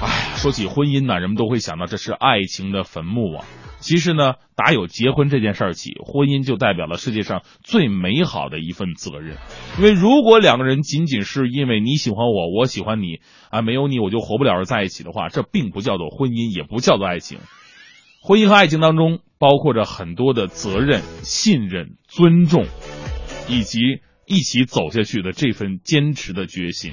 [0.00, 3.44] 唉，说起婚姻呢，人们都会想到这是爱情的坟墓啊。
[3.82, 9.36] 其实呢，打有结婚这件事儿起，婚姻就代表了世界上最美好的一份责任。
[9.76, 13.20] 因为如果两个人仅仅是因为你喜欢我，我喜欢你
[13.50, 17.38] 啊，没有你我就活不了而在一起的话，这并不叫做婚姻，也不叫做爱情。
[18.22, 22.66] 婚姻和爱情当中包括着很多的责任、信任、尊重，
[23.48, 23.80] 以及
[24.26, 26.92] 一起走下去的这份坚持的决心。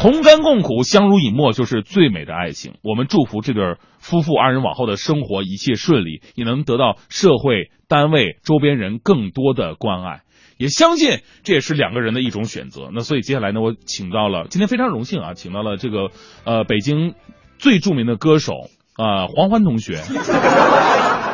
[0.00, 2.74] 同甘共苦，相濡以沫，就是最美的爱情。
[2.82, 10.20] 我们祝福这对夫妇二人往后的生活一切顺利，也能得到社会、单位、周边人更多的关爱。
[10.56, 12.90] 也相信这也是两个人的一种选择。
[12.92, 16.10] 那所以接下来呢，我请到了今天非常荣幸啊，请到了这个
[16.44, 17.14] 呃北京
[17.58, 18.52] 最著名的歌手
[18.94, 19.94] 啊、黄欢同学，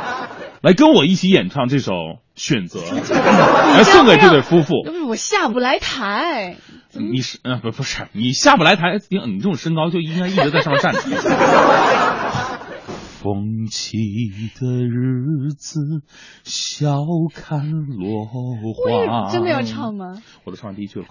[0.64, 1.92] 来跟我一起演唱这首
[2.36, 2.80] 《选择》，
[3.76, 4.82] 来送给这对夫妇。
[4.86, 6.56] 要不是我下不来台，
[6.94, 11.00] 你是呃不不是你下不来台，你你这种身高就应该一直在上面站着。
[13.20, 13.98] 风起
[14.58, 15.80] 的日子，
[16.44, 16.96] 笑
[17.34, 19.30] 看落花。
[19.30, 20.22] 真的要唱吗？
[20.44, 21.06] 我都唱完第一句了，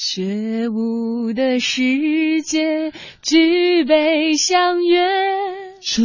[0.00, 4.96] 雪舞的世界，举杯相约，
[5.80, 6.04] 这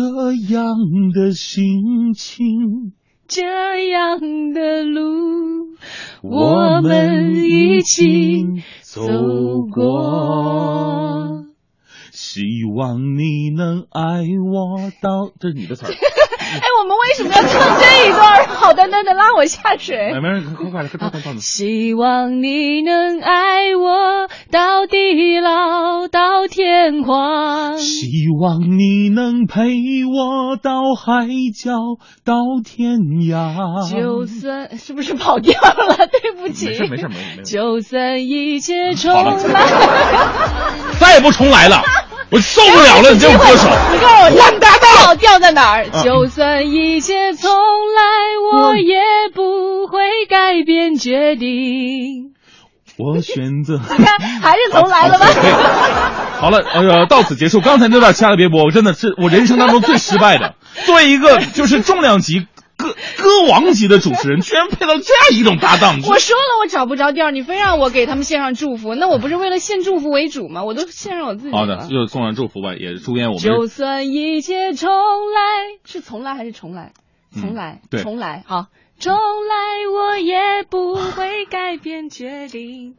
[0.51, 0.65] 样
[1.13, 2.93] 的心情，
[3.27, 5.75] 这样的路，
[6.23, 8.43] 我们一起
[8.81, 9.03] 走
[9.71, 11.43] 过。
[12.11, 12.41] 希
[12.75, 15.91] 望你能爱我到，这是你的词儿。
[16.53, 18.47] 哎，我们为什么要唱这一段？
[18.55, 20.11] 好端端的拉我下水。
[20.11, 21.33] 哎，没事，快快快，快快快！
[21.39, 27.77] 希望你能爱我到地老到天荒。
[27.77, 28.07] 希
[28.39, 29.61] 望你能陪
[30.05, 31.71] 我到海角
[32.23, 33.89] 到天涯。
[33.91, 36.07] 就算是不是跑调了？
[36.07, 36.67] 对不起。
[36.67, 37.41] 没事没事没事。
[37.43, 39.63] 就算一切重来。
[40.99, 41.81] 再也不重来了，
[42.33, 43.11] 我受不了了！
[43.13, 45.15] 你这种歌手，你告诉我完蛋调了！
[45.15, 45.85] 调在哪儿？
[45.85, 48.95] 啊就算一切从来，我也
[49.35, 52.33] 不会改变决定。
[52.97, 53.79] 我选择。
[53.97, 55.27] 你看，还是重来了吧？
[56.39, 57.61] 好了，呃，到此结束。
[57.61, 60.55] 刚才那段掐了别播，我真的是我人生当中最失败的。
[60.85, 62.47] 作为一个就是重量级
[62.83, 70.63] 歌歌王级的主持人，居然配到这样一种搭档，我说了我找不着调，你非让我给他们献上祝福，那我不是为了献祝福为主吗？
[70.63, 71.51] 我都献上我自己。
[71.51, 76.93] 好的，就送上祝福吧，也祝愿我们就算一切重来，是重来还是重来？
[77.39, 78.67] 重来，嗯对重来，好，
[78.99, 82.95] 重来，我也不会改变决定。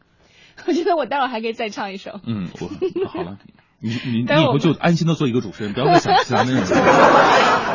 [0.66, 2.20] 我觉得我待会儿还可以再唱一首。
[2.26, 3.38] 嗯，我好了，
[3.84, 6.74] 你你你以后就安心的做一个主持人，不要再想其他那种。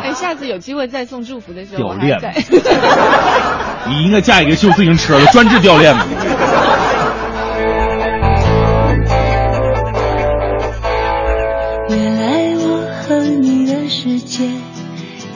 [0.01, 2.27] 哎，下次有机会再送祝福的时候，掉链子。
[3.87, 5.99] 你应该嫁一个修自行车的，专治掉链子。
[11.89, 14.49] 原来我和你的世界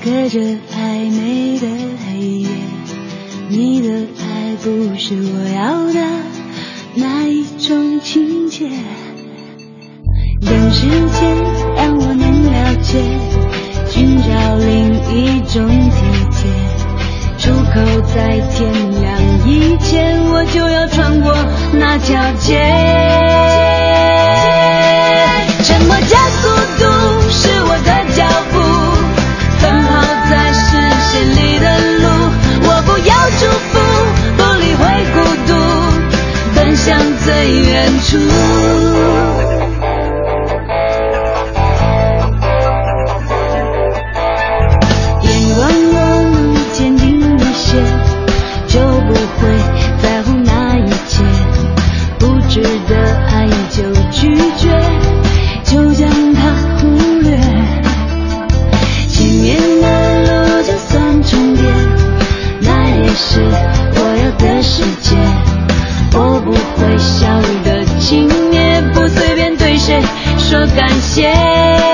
[0.03, 1.67] 隔着暧昧的
[2.03, 2.47] 黑夜，
[3.47, 6.01] 你的爱不是我要的
[6.95, 8.71] 那一种情节。
[10.45, 11.35] 等时间
[11.75, 12.99] 让我能了解，
[13.89, 15.95] 寻找另一种体
[16.31, 16.51] 贴。
[17.37, 17.79] 出口
[18.13, 18.71] 在天
[19.01, 19.03] 亮
[19.45, 21.33] 以前，我就要穿过
[21.73, 22.59] 那条街。
[25.63, 26.83] 沉默加速度
[27.29, 28.55] 是我的脚步，
[29.61, 29.91] 奔跑
[30.29, 30.61] 在视
[31.11, 31.65] 线里的
[31.99, 32.03] 路。
[32.65, 33.41] 我不要祝
[33.71, 33.71] 福，
[34.37, 34.81] 不理会
[35.13, 35.15] 孤
[35.47, 35.51] 独，
[36.55, 37.29] 奔向最
[37.61, 37.71] 远
[38.01, 38.92] 处。
[66.15, 69.99] 我不会笑的轻蔑，不随便对谁
[70.37, 71.92] 说感谢。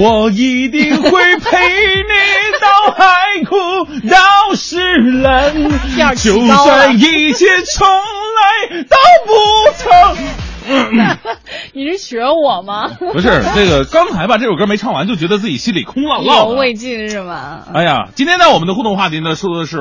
[0.00, 2.14] 我一定会陪你
[2.58, 3.04] 到海
[3.44, 3.54] 枯
[4.08, 5.52] 到石烂，
[6.16, 7.09] 就算一
[12.60, 12.88] 学我吗？
[13.12, 16.40] 不是这个，刚才吧，这首歌没唱完，就觉得自己心里空落落的。
[16.40, 17.62] 犹未尽是吗？
[17.72, 19.78] 哎呀，今天呢，我们的互动话题呢说的是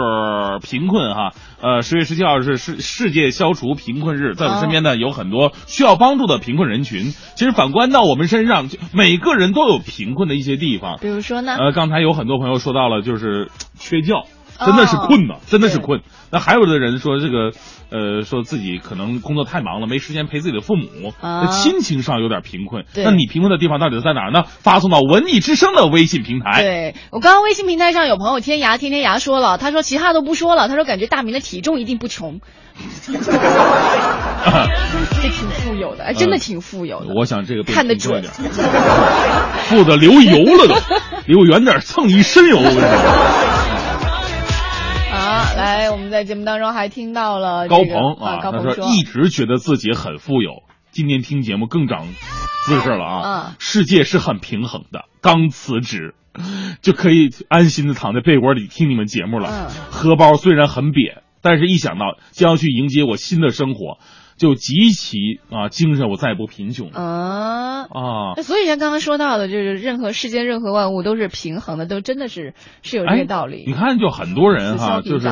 [0.62, 1.32] 贫困哈。
[1.62, 7.12] 呃，十月十七号是世世界消除贫困日，在我身边呢有很多需要帮助的贫困人群。
[7.36, 10.98] 其实反观到我们身上，就每个人都有贫困的一些地方。
[11.02, 11.58] 比如说呢？
[11.60, 14.24] 呃，刚才有很多朋友说到了，就是 缺觉，
[14.66, 16.02] 真的是困呐，真的是困。
[16.32, 17.52] 那还有的人说这个，
[17.92, 22.86] 呃，说自己可能工作太忙了，没时间陪自己的父母，啊那亲情上有点贫困。
[22.96, 24.44] 那你贫困的地方到底在哪儿呢？
[24.46, 26.62] 发送到文艺之声的微信平台。
[26.62, 32.40] 对我刚刚微信平台上有朋友天涯天天涯说了，他说其他都不说了，他说感觉大明的体重一定不穷，
[33.08, 33.14] 这
[35.30, 37.14] 挺富有的，哎，真的挺富有的。
[37.16, 40.76] 我想这个被看得准点，富的流油了都，
[41.26, 42.58] 离我远点，蹭一身油。
[45.70, 52.08] 我跟你说啊，来，我们在节目当中还听到了、这高、鹏啊，他高鹏说一直觉得自己很富有，今天听节目更长
[52.66, 53.48] 姿势了啊。
[53.50, 56.16] 嗯世界是很平衡的，刚辞职
[56.82, 59.50] 就可以安心的躺在被窝里听你们节目了。
[59.50, 64.00] 嗯荷包虽然很瘪，但是一想到将要去迎接我新的生活，
[64.40, 65.18] 就极其
[65.52, 67.00] 啊精神，我再也不贫穷了。
[67.00, 67.86] 啊。
[67.90, 73.64] 啊，所以像刚刚说到的，就是任何世间任何万物都是平衡的，都真的是是有这哎个道理。
[73.66, 75.28] 你看，就很多人哈，就是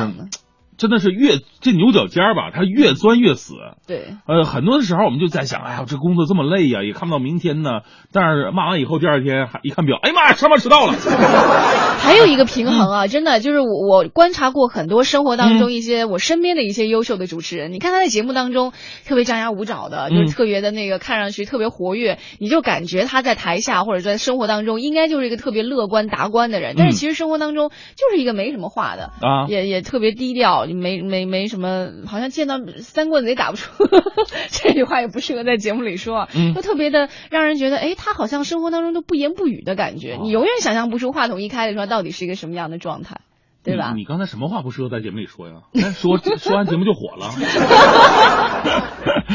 [0.78, 3.54] 真的是越这牛角尖儿吧，他越钻越死。
[3.86, 7.80] 对，呃，很多的时候我们就在想，哎呀，这工作这么累呀，也看不到明天呢。
[8.12, 10.94] 但是骂完以后，第二天还一看表，哎呀妈呀，上班迟到了。
[12.00, 18.72] 还有一个平衡啊，真的就是我我观察过很多生活当嗯中一些我身边的一些优秀的主持人，你看他在节目当中
[19.04, 33.84] 特别张牙舞爪的，就是嗯特别的那个看上去特别活跃，你就感觉他在台下或者在生活当中应该就是一个特别乐观达观的人，但是其实生活当中就是一个没什么话的嗯啊也也特别低调，没没没什么，好像见到三棍子也打不出，
[34.50, 43.20] 这句话也不适合在节目里说啊，嗯就特别的让人觉得，哎，他好像生活当中都不言不语的感觉，哦你永远想象不出话筒一开的时候到底是一个什么样的状态，
[43.64, 43.92] 对吧？
[43.94, 45.62] 你你刚才什么话不适合在节目里说呀？
[45.74, 47.30] 哎说 说完节目就火了。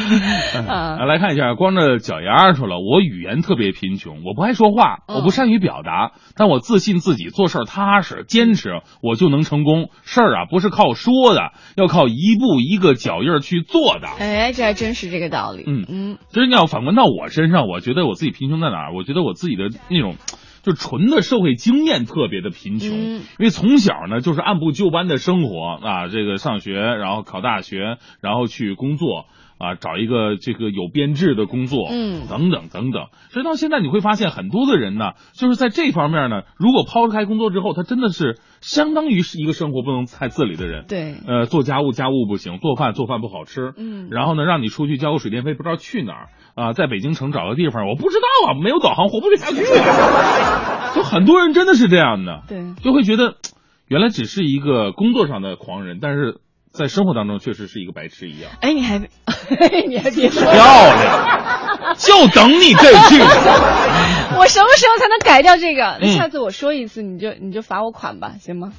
[0.68, 9.90] 啊来 来看一下，光着脚丫说了，我语言特别贫穷，我不爱说话，嗯我不善于表达，但我自信自己做事儿踏实，坚持，我就能成功。
[10.04, 14.08] 事儿啊，不是靠说的，要靠一步一个脚印儿去做的。
[14.20, 15.64] 哎，这还真是这个道理。
[15.68, 18.94] 嗯嗯，其实你要反观到我身上，我觉得我自己贫穷在哪儿？
[18.96, 20.16] 我觉得我自己的那种，
[20.64, 22.90] 就纯的社会经验特别的贫穷。
[22.90, 29.26] 嗯因为从小呢，就是按部就班的生活啊，这个上学，然后考大学，然后去工作。
[29.58, 33.08] 啊，找一个这个有编制的工作，嗯等等等等。
[33.30, 40.86] 所以到现在你会发现，很多的人呢，就是在这方面呢，如果抛开工作之后，他真的是相当于是一个生活不能太自理的人。
[40.88, 50.94] 对，呃，做家务家务不行，做饭做饭不好吃，嗯然后呢，让你出去交个水电费，不知道去哪儿啊、在北京城找个地方，我不知道啊，没有导航活不下去啊。
[50.94, 53.38] 就很多人真的是这样的，对，就会觉得
[53.90, 56.38] 原来只是一个工作上的狂人，但是
[56.74, 58.52] 在生活当中确实是一个白痴一样。
[58.62, 58.98] 哎，你还
[59.88, 63.20] 你还别说，漂亮， 就等你这句。
[64.36, 66.00] 我什么时候才能改掉这个？
[66.02, 68.74] 那下次我说一次，你就你就罚我款吧，行吗？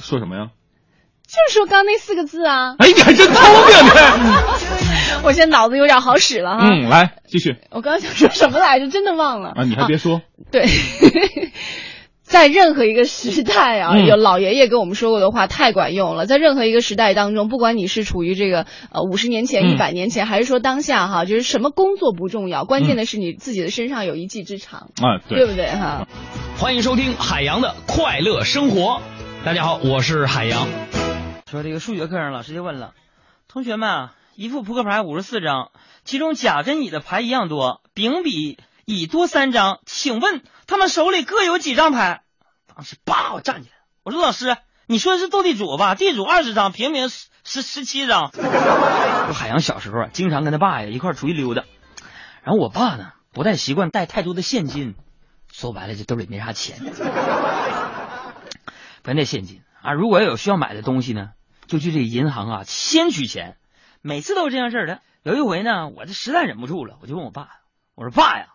[0.00, 0.48] 说什么呀？
[1.26, 2.74] 就是说刚那四个字啊。
[2.78, 5.22] 哎，你还真聪明呢。
[5.22, 6.68] 我现在脑子有点好使了哈。
[6.68, 8.88] 嗯，来继续我刚刚想说什么来着？
[8.90, 9.50] 真的忘了。
[9.50, 10.66] 啊，你还别说，对，
[12.24, 16.24] 在任何一个时代啊，嗯有老爷爷跟我们说过的话太管用了。
[16.24, 26.08] 在任何一个时代当中，不管你是处于这个呃五十年前、嗯一百年前，还是说当下哈，就是什么工作不重要，关键的是你自己的身上有一技之长，啊，对不对哈？
[26.58, 29.00] 欢迎收听海洋的快乐生活。
[29.44, 30.66] 大家好，我是海洋。
[31.50, 32.94] 说这个数学课上，老师就问了，
[33.48, 35.70] 同学们啊，一副扑克牌五十四张，
[36.04, 38.56] 其中甲跟乙的牌一样多，丙比
[38.86, 42.22] 乙多三张，请问他们手里各有几张牌？
[42.66, 44.56] 当时叭，我站起来，我说老师，
[44.86, 45.94] 你说的是斗地主吧？
[45.94, 48.30] 地主二十张，平民十十十七张。
[48.32, 51.64] 说海洋小时候啊，经常跟他爸呀一块出去溜达，
[52.42, 54.94] 然后我爸呢不太习惯带太多的现金，
[55.50, 56.78] 说白了这兜里没啥钱。
[59.02, 61.30] 不那现金啊，如果有需要买的东西呢，
[61.66, 63.56] 就去这银行啊先取钱，
[64.02, 65.00] 每次都是这样式儿的。
[65.22, 67.48] 有一回呢，我这实在忍不住了，我就问我爸，
[67.94, 68.46] 我说爸呀，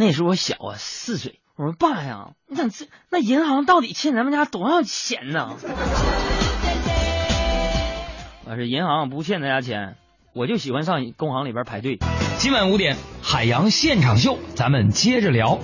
[0.00, 5.56] 那时候我小啊四岁，我说爸呀，你想这那银行到底欠咱们家多少钱呢？
[8.46, 9.96] 我说银行不欠咱家钱，
[10.34, 11.98] 我就喜欢上工行里边排队。
[12.38, 15.58] 今晚五点，海洋现场秀，咱们接着聊。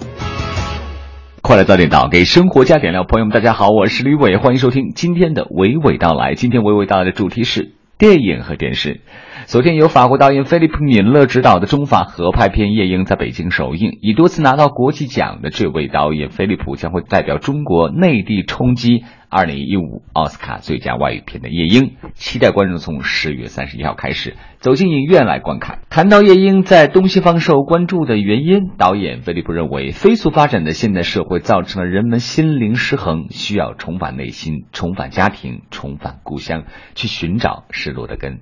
[1.40, 3.04] 快乐早点到，给生活加点料。
[3.04, 6.34] 朋友们，大家好，我是吕伟，欢迎收听今天的娓娓道来。
[6.34, 9.00] 今天娓娓道来的主题是电影和电视。
[9.46, 25.80] 昨天由法国导演菲利普·米勒执导的中法合拍片《夜莺》在北京首映，已多次拿到国际奖的这位导演菲利普将会代表中国内地冲击二零一五奥斯卡最佳外语片的《夜莺》，期待观众从十月三十一号开始走进影院来观看。
[25.90, 36.64] 谈到《夜莺》在东西方受关注的原因，导演菲利普认为，飞速发展的现代社会造成了人们心灵失衡，需要重返内心、重返家庭、重返故乡，
[36.94, 38.40] 去寻找失落的根。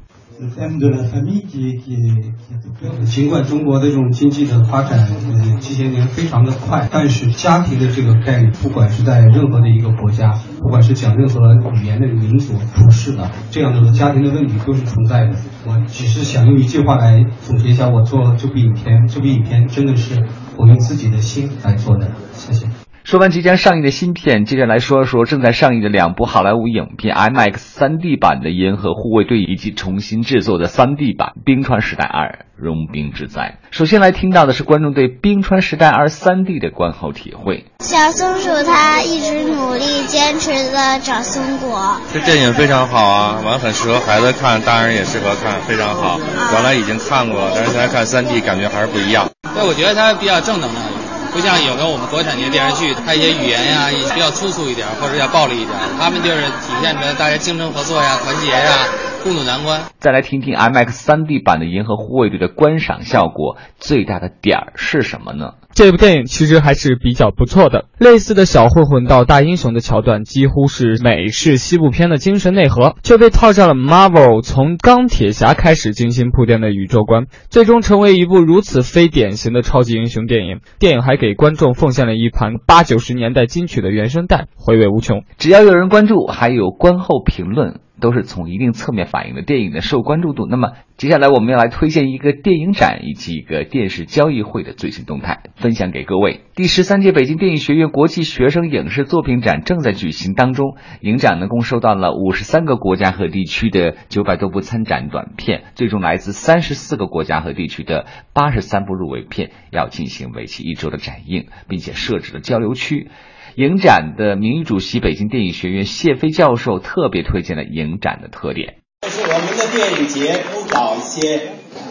[3.06, 11.40] 尽管中国的这种经济的发展，呃，这些年非常的快，但是家庭的这个概念，不管是在任何的一个国家，不管是讲任何
[11.74, 15.36] 语言的民族、普世的这样的家庭的问题都是存在的。
[15.66, 20.26] 我只是想用一句话来总结一下我做这部影片，这部影片真的是
[20.56, 22.10] 我用自己的心来做的。
[22.32, 22.83] 谢谢。
[23.04, 33.58] 说完即将上映的新片，接着来说说正在上映的两部好莱坞影片 IMAX 3D 版的《银河护卫队》以及重新制作的 3D 版《冰川时代二：融冰之灾》。
[33.76, 37.66] 首先来听到的是观众对《冰川时代二》3D 的观后体会。
[37.80, 42.00] 小松鼠它一直努力坚持的找松果。
[42.10, 46.18] 这电影非常好啊，完很适合孩子看，大人也适合看，非常好。
[46.54, 49.28] 原来已经看过了，但是现在看 3D 感觉还是不一样。
[49.54, 51.03] 对，我觉得它比较正能量。
[51.34, 55.76] 不像有的我们国产的电视剧，它一些语言呀比较粗俗一点，或者要暴力一点。
[55.98, 58.86] 他们就是体现着大家精诚合作呀、团结呀、
[59.24, 59.80] 共度难关。
[59.98, 65.54] 再来听听 MX 3D 版的《银河护卫队》的观赏效果最大的点儿是什么呢？
[65.74, 67.86] 这部电影其实还是比较不错的。
[67.98, 80.60] 类似的小混混到大英雄的桥段，几乎是美式西部片的精神内核，却被套上了 Marvel 从钢铁侠开始精心铺垫的宇宙观，最终成为一部如此非典型的超级英雄电影。
[80.78, 85.24] 电影还给观众奉献了一盘八九十年代金曲的原声带，回味无穷。
[85.38, 87.80] 只要有人关注，还有观后评论。
[88.00, 90.46] 都是从一定侧面反映了电影的受关注度。
[90.48, 96.42] 那么，接下来我们要来推荐一个电影展以及一个电视交易会的最新动态，分享给各位。
[96.54, 113.08] 第十三届北京电影学院国际学生影视作品展正在举行当中，影展呢共收到了五十三个国家和地区的九百多部参展短片，最终来自三十四个国家和地区的八十三部入围片要进行为期一周的展映，并且设置了交流区。
[113.56, 118.78] 影展的名誉主席、北京电影学院谢飞教授特别推荐了影展的特点。
[119.02, 121.40] 就是我们的电影节不搞一些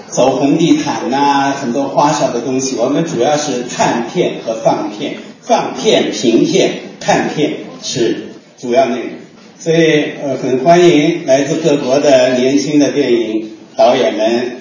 [0.07, 2.75] 走红地毯呐，很多花哨的东西。
[2.75, 8.23] 我们主要是看片和放片，放片、评片、看片是
[8.57, 9.09] 主要内容。
[9.57, 14.57] 所以呃，很欢迎来自各国的年轻的电影导演们、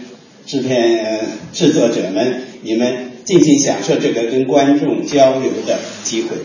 [0.47, 1.19] 制片
[1.51, 6.37] 制作者们，你们尽情享受这个跟观众交流的机会。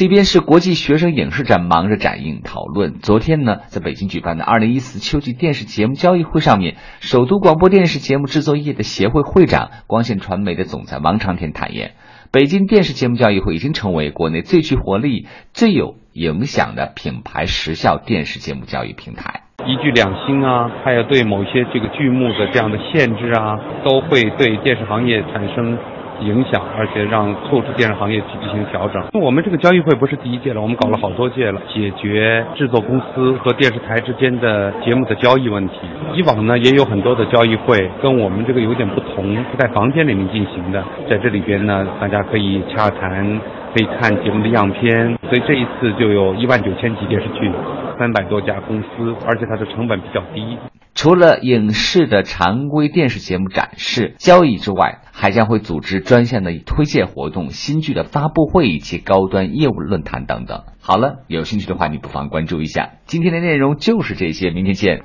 [0.00, 3.00] 这边是国际学生影视展，忙着展映讨论。
[3.00, 11.90] 昨天呢，在北京举办的二零一四秋季电视节目交易会上面，首都广播电视节目制作业的协会会长、光线传媒的总裁王长田坦言，
[12.32, 19.42] 北京电视节目交易会已经成为国内最具活力、最有影响的品牌时效电视节目交易平台。
[19.66, 25.76] 一剧两星啊，还有对某些这个剧目的这样的限制啊，都会对电视行业产生。
[26.20, 29.02] 影响，而且让促使电视行业去进行调整。
[29.12, 35.74] 我们这个交易会不是第一届了，我们搞了好多届了，解决制作公司和电视台之间的节目的交易问题。
[36.14, 40.82] 以往呢也有很多的交易会，跟我们这个有点不同，是在房间里面进行的。
[41.08, 43.40] 在这里边呢，大家可以洽谈，
[43.74, 45.16] 可以看节目的样片。
[45.28, 47.50] 所以这一次就有一万九千集电视剧，
[47.98, 50.56] 三百多家公司，而且它的成本比较低。
[51.00, 60.64] 除了影视的常规电视节目展示、交易之外，还将会组织专项的推介活动、新剧的发布会以及高端业务论坛等等。
[60.78, 62.96] 好了，有兴趣的话，你不妨关注一下。
[63.06, 65.00] 今天的内容就是这些，明天见。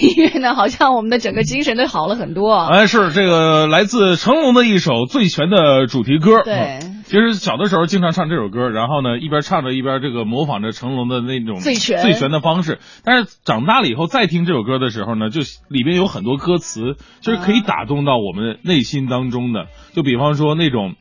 [0.00, 2.54] 音乐呢，好像我们的整个精神都好了很多。
[2.54, 6.42] 哎，是这个来自成龙的一首《醉拳》的主题歌。
[6.44, 12.78] 对，其实小的时候经常唱这首歌，然后呢一边唱着一边这个模仿着成龙的那种醉拳醉拳的方式。
[13.04, 19.66] 但是长大了以后再听这首歌的时候呢，就里边有很多歌词，就是可以打动到我们内心当中的。
[19.94, 20.94] 就比方说那种，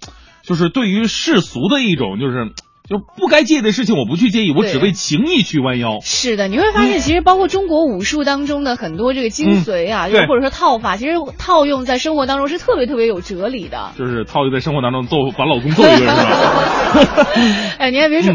[0.44, 2.52] 就是对于世俗的一种，就是。
[2.90, 6.00] 就不该介意的事情，我不去介意，我只为情义去弯腰。
[6.02, 13.92] 是的，你会发现，其实包括中国武术当中的很多这个精髓啊，嗯又或者说套法，其实套用在生活当中是特别特别有哲理的。
[13.98, 17.28] 就是套用在生活当中揍把老公揍一顿是吧？
[17.78, 18.34] 哎，你还别说，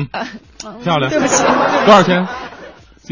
[0.85, 1.11] 漂亮。
[1.11, 1.43] 对不起，
[1.87, 2.27] 多少钱？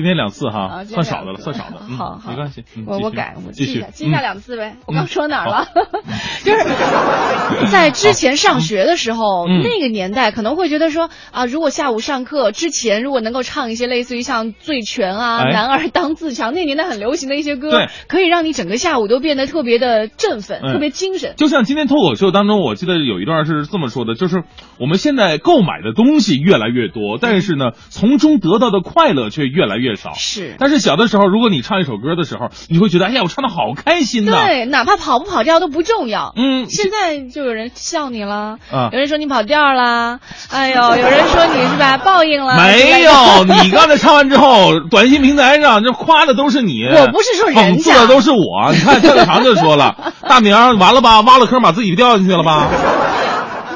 [0.01, 1.77] 今天两次哈，算少的了，算少的。
[1.89, 2.65] 嗯好好没关系。
[2.75, 4.77] 嗯我我改，我继续记一下，记一下嗯两次呗。
[4.87, 5.67] 我刚说哪儿了？
[6.43, 6.65] 就是
[7.71, 21.35] 在之前上学的时候，嗯那个年代可能会觉得说啊，如果下午上课之前，如果能够唱一些类似于像《醉拳》啊、哎男儿当自强》那年代很流行的一些歌，可以让你整个下午都变得特别的振奋，嗯特别精神。
[21.37, 24.45] 就像今天脱口秀当中，我记得有一段是这么说的，就是
[24.79, 30.13] 我们现在购买的东西越来越多，但是呢，从中得到的快乐却越来越少。
[30.15, 34.33] 是但是小的时候，如果你唱一首歌的时候，你会觉得，哎呀，我唱的好开心呐。
[34.47, 36.33] 对，哪怕跑不跑调都不重要。
[36.37, 40.21] 嗯现在就有人笑你了，啊有人说你跑调啦，
[40.51, 42.57] 哎呦，有人说你是吧报应了。
[42.57, 48.73] 没有，你刚才唱完之后，短信平台上这夸的都是你，我不是说人家讽刺的都是我。
[48.73, 49.95] 你看赵小长就说了，
[50.29, 52.69] 大明完了吧，挖了坑把自己掉进去了吧？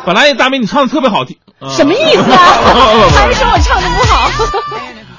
[0.06, 2.38] 本来大明你唱的特别好听，啊什么意思啊？
[3.16, 4.28] 还是说我唱的不好？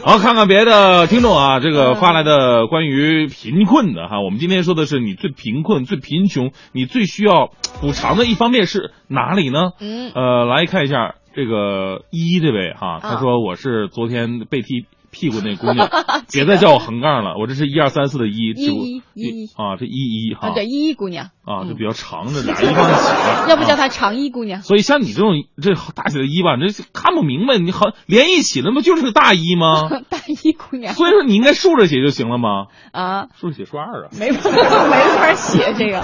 [0.08, 7.50] 好，看看别的听众啊，这个发来的关于贫困的哈，我们今天说的是你最贫困、最贫穷，你最需要
[7.82, 9.72] 补偿的一方面是哪里呢？
[9.80, 10.12] 嗯。
[10.14, 15.90] 呃，来看一下这个依依这位哈，他说我是昨天被踢屁股那姑娘，
[16.32, 19.90] 别再叫我横杠了，我这是一二三四的一，依依依依啊，这一
[20.30, 20.50] 一哈。
[20.50, 23.10] 啊，对，一一姑娘，啊，就比较长的俩一放一起，
[23.50, 24.62] 要不叫啊她长衣姑娘。
[24.62, 29.90] 所以像你这种这大写的一吧，你这看不明白，你好连一起，那不就是个大一吗？
[30.10, 30.94] 大衣姑娘。
[30.94, 32.66] 所以说你应该竖着写就行了吗？
[32.92, 34.10] 啊，竖着写数二啊。
[34.20, 34.50] 没法
[34.90, 36.00] 没法写这个，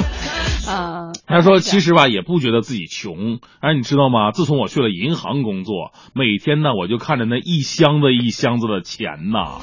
[0.71, 3.39] 啊，他说：“其实吧，也不觉得自己穷。
[3.61, 4.31] 哎，你知道吗？
[4.31, 9.59] 自从我去了银行工作，每天呢，我就看着那一箱子一箱子的钱呐，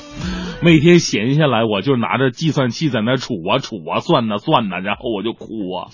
[0.62, 5.88] 每天闲下来，我就拿着计算器在那数啊数啊算呐、算呐、然后我就哭啊。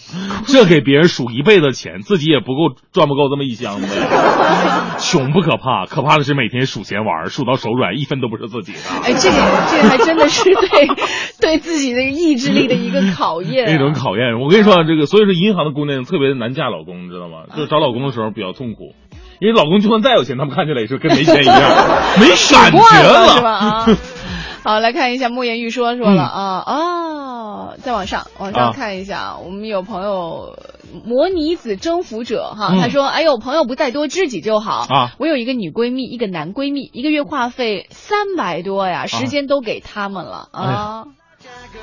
[0.46, 4.96] 这给别人数一辈子钱，自己也不够赚不够这么一箱子呀。
[4.98, 8.78] 穷不可怕，可怕的是每天数钱玩，数到手软，一分都不是自己的。
[9.02, 9.36] 哎，这个
[9.70, 10.88] 这个还真的是对
[11.40, 13.70] 对自己的意志力的一个考验、啊。
[13.72, 14.40] 那种考验。
[14.40, 17.44] 我跟你说，这个所以说银行的姑娘特别难嫁老公，你知道吗？
[17.56, 18.94] 就是找老公的时候比较痛苦，
[19.40, 21.58] 因为老公就算再有钱，他们看起来也是跟没钱一样，
[22.20, 23.50] 没 感觉了了，是吧？
[23.52, 23.86] 啊。
[24.64, 26.62] 好，来看一下莫言玉说说了、嗯啊
[27.54, 30.58] 哦，再往上往啊上看一下，我们有朋友
[31.04, 35.12] 模拟子征服者哈，嗯他说：“哎呦，朋友不在多，知己就好啊。
[35.18, 41.04] 我有一个女闺蜜，一个男闺蜜，一个月话费三百多呀，时间都给他们了哎啊。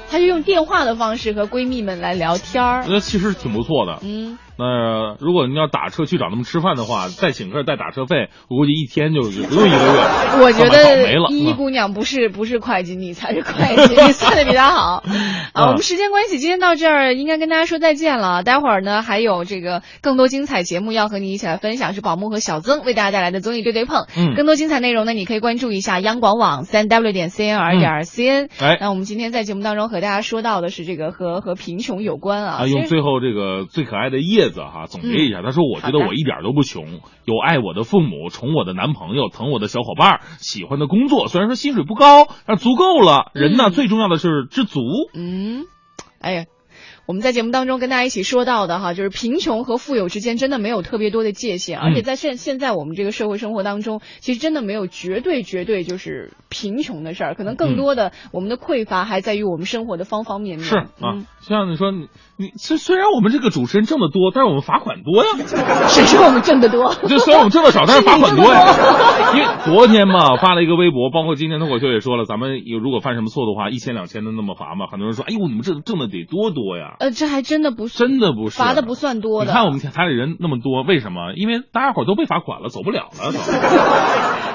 [0.10, 2.86] 他就用电话的方式和闺蜜们来聊天儿。
[2.88, 4.00] 那其实挺不错的。
[4.02, 10.44] 嗯，那如果你要打车去找他们吃饭的话，再请客再打车费，我估计一天就不用一个月。
[10.44, 15.04] 我觉上班倒霉了得依依嗯姑娘不是不是会计，你才是会计，你算的比她好。
[15.54, 18.44] 啊，我们时间关系，今天到这儿应该跟大家说再见了。
[18.44, 24.06] 待会儿呢还有这个更多精彩节目要和你一起来分享，是宝木和小曾为大家带来的综艺对对碰。
[24.16, 28.50] 嗯更多精彩内容呢，你可以关注一下央广网三 w 点 cnr 点 cn。
[28.60, 32.58] 哎那我们今天在节目当中和大家说到的是这个和和贫穷有关啊。
[32.62, 43.32] 啊，用最后这个最可爱的叶子哈总结一下，他说：“我觉得我一点都不穷，有爱我的父母，宠我的男朋友，疼我的小伙伴儿，喜欢的工作，虽然说薪水不高，但足够了。
[43.36, 44.80] 人呢，最重要的是知足。
[45.14, 45.66] 嗯，
[46.20, 46.46] 哎呀。
[47.08, 60.66] 我们在节目当中跟大家一起说到的哈，就是贫穷和富有之间真的没有特别多的界限，而且在现现在我们这个社会生活当中，其实真的没有绝对绝对就是贫穷的事儿，可能更多的我们的匮乏还在于我们生活的方方面面。
[60.66, 61.92] 是啊嗯，像你说
[62.56, 65.30] 虽虽然我们这个主持人挣得多，但是我们罚款多呀。
[65.88, 66.94] 谁说我们挣得多？
[67.08, 68.66] 就虽然我们挣得少，但是罚款多呀。
[69.36, 74.88] 因为昨天嘛发了一个微博，包括今天脱口秀也说了，咱们有如果犯什么错的话，一千两千的那么罚嘛。
[74.92, 76.96] 很多人说，哎呦，你们这挣的得多多呀。
[77.00, 79.52] 呃，这还真的不真的不是罚的不算多的。
[79.52, 81.34] 你看我们台里人那么多，为什么？
[81.36, 83.32] 因为大家伙都被罚款了，走不了了。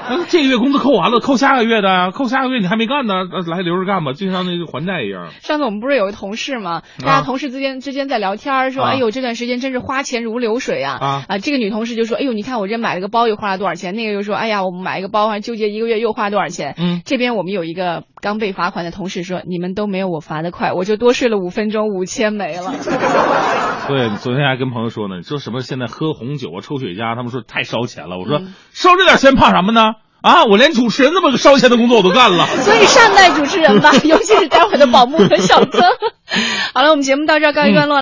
[0.09, 5.29] 那这个月工资扣完了，扣下个月的，扣下个月你还没干呢，呃来留着干吧，就像那个还债一样。
[5.41, 6.81] 上次我们不是有个同事吗？
[7.03, 11.25] 大家同事之间之间在聊天儿说，啊哎呦，这段时间真是花钱如流水啊！
[11.27, 13.95] 啊这个女同事就说，哎呦，你看我这买了个包又花了多少钱？
[13.95, 16.75] 那个又说，哎呀，我们买一个包还纠结一个月又花多少钱？
[16.77, 22.73] 嗯，这边我们有一个刚被罚款的同事说，你们都没有我罚的快，我就多睡了五分钟，五千没了。
[23.87, 28.17] 对，昨天还跟朋友说呢，说什么现在喝红酒啊、抽雪茄，他们说太烧钱了。
[28.17, 29.93] 我说、嗯烧这点钱怕什么呢？
[30.27, 32.45] 啊，我连主持人这么个烧钱的工作我都干了。
[32.65, 35.81] 所以善待主持人吧， 尤其是待会儿的宝木和小曾。
[36.75, 37.95] 好了，我们节目到这儿告一段落。